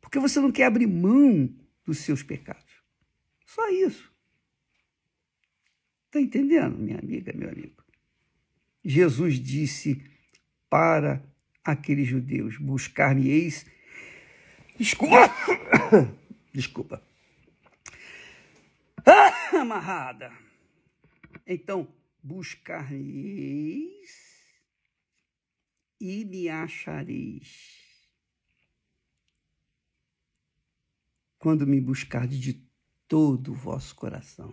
Porque 0.00 0.18
você 0.18 0.40
não 0.40 0.50
quer 0.50 0.64
abrir 0.64 0.86
mão 0.86 1.48
dos 1.84 1.98
seus 1.98 2.22
pecados. 2.22 2.82
Só 3.46 3.68
isso. 3.68 4.12
Está 6.06 6.20
entendendo, 6.20 6.76
minha 6.76 6.98
amiga, 6.98 7.32
meu 7.34 7.50
amigo? 7.50 7.82
Jesus 8.84 9.38
disse 9.40 10.02
para 10.68 11.22
aqueles 11.64 12.06
judeus: 12.08 12.58
Buscar-me-eis. 12.58 13.64
Desculpa! 14.78 15.30
Desculpa. 16.52 17.02
Ah, 19.06 19.58
amarrada. 19.60 20.43
Então, 21.46 21.92
buscareis 22.22 23.02
e 26.00 26.24
me 26.24 26.48
achareis. 26.48 27.82
Quando 31.38 31.66
me 31.66 31.80
buscardes 31.80 32.38
de 32.38 32.66
todo 33.06 33.52
o 33.52 33.54
vosso 33.54 33.94
coração. 33.94 34.50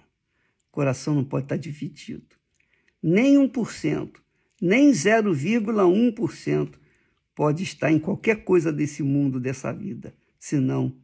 O 0.68 0.72
coração 0.72 1.16
não 1.16 1.24
pode 1.24 1.46
estar 1.46 1.58
dividido. 1.58 2.36
Nem 3.02 3.38
1%, 3.38 4.20
nem 4.62 4.92
0,1% 4.92 6.78
pode 7.34 7.64
estar 7.64 7.92
em 7.92 8.00
qualquer 8.00 8.44
coisa 8.44 8.72
desse 8.72 9.02
mundo, 9.02 9.40
dessa 9.40 9.72
vida, 9.72 10.16
senão 10.38 10.96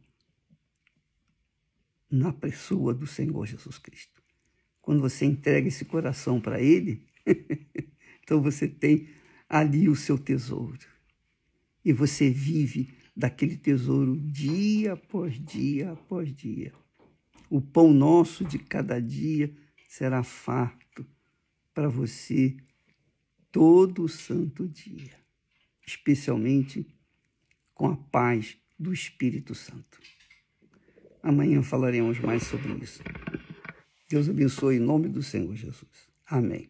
na 2.10 2.32
pessoa 2.32 2.94
do 2.94 3.06
Senhor 3.06 3.46
Jesus 3.46 3.78
Cristo 3.78 4.17
quando 4.88 5.02
você 5.02 5.26
entrega 5.26 5.68
esse 5.68 5.84
coração 5.84 6.40
para 6.40 6.62
Ele, 6.62 7.06
então 8.24 8.40
você 8.40 8.66
tem 8.66 9.06
ali 9.46 9.86
o 9.86 9.94
seu 9.94 10.16
tesouro. 10.16 10.78
E 11.84 11.92
você 11.92 12.30
vive 12.30 12.96
daquele 13.14 13.58
tesouro 13.58 14.16
dia 14.16 14.94
após 14.94 15.38
dia 15.44 15.92
após 15.92 16.34
dia. 16.34 16.72
O 17.50 17.60
pão 17.60 17.92
nosso 17.92 18.46
de 18.46 18.58
cada 18.58 18.98
dia 18.98 19.54
será 19.86 20.22
farto 20.22 21.04
para 21.74 21.90
você 21.90 22.56
todo 23.52 24.04
o 24.04 24.08
santo 24.08 24.66
dia, 24.66 25.20
especialmente 25.86 26.86
com 27.74 27.88
a 27.88 27.94
paz 27.94 28.56
do 28.78 28.90
Espírito 28.90 29.54
Santo. 29.54 30.00
Amanhã 31.22 31.62
falaremos 31.62 32.18
mais 32.20 32.44
sobre 32.44 32.72
isso. 32.82 33.02
Deus 34.08 34.28
abençoe 34.28 34.76
em 34.76 34.80
nome 34.80 35.08
do 35.08 35.22
Senhor 35.22 35.54
Jesus. 35.54 36.08
Amém. 36.26 36.68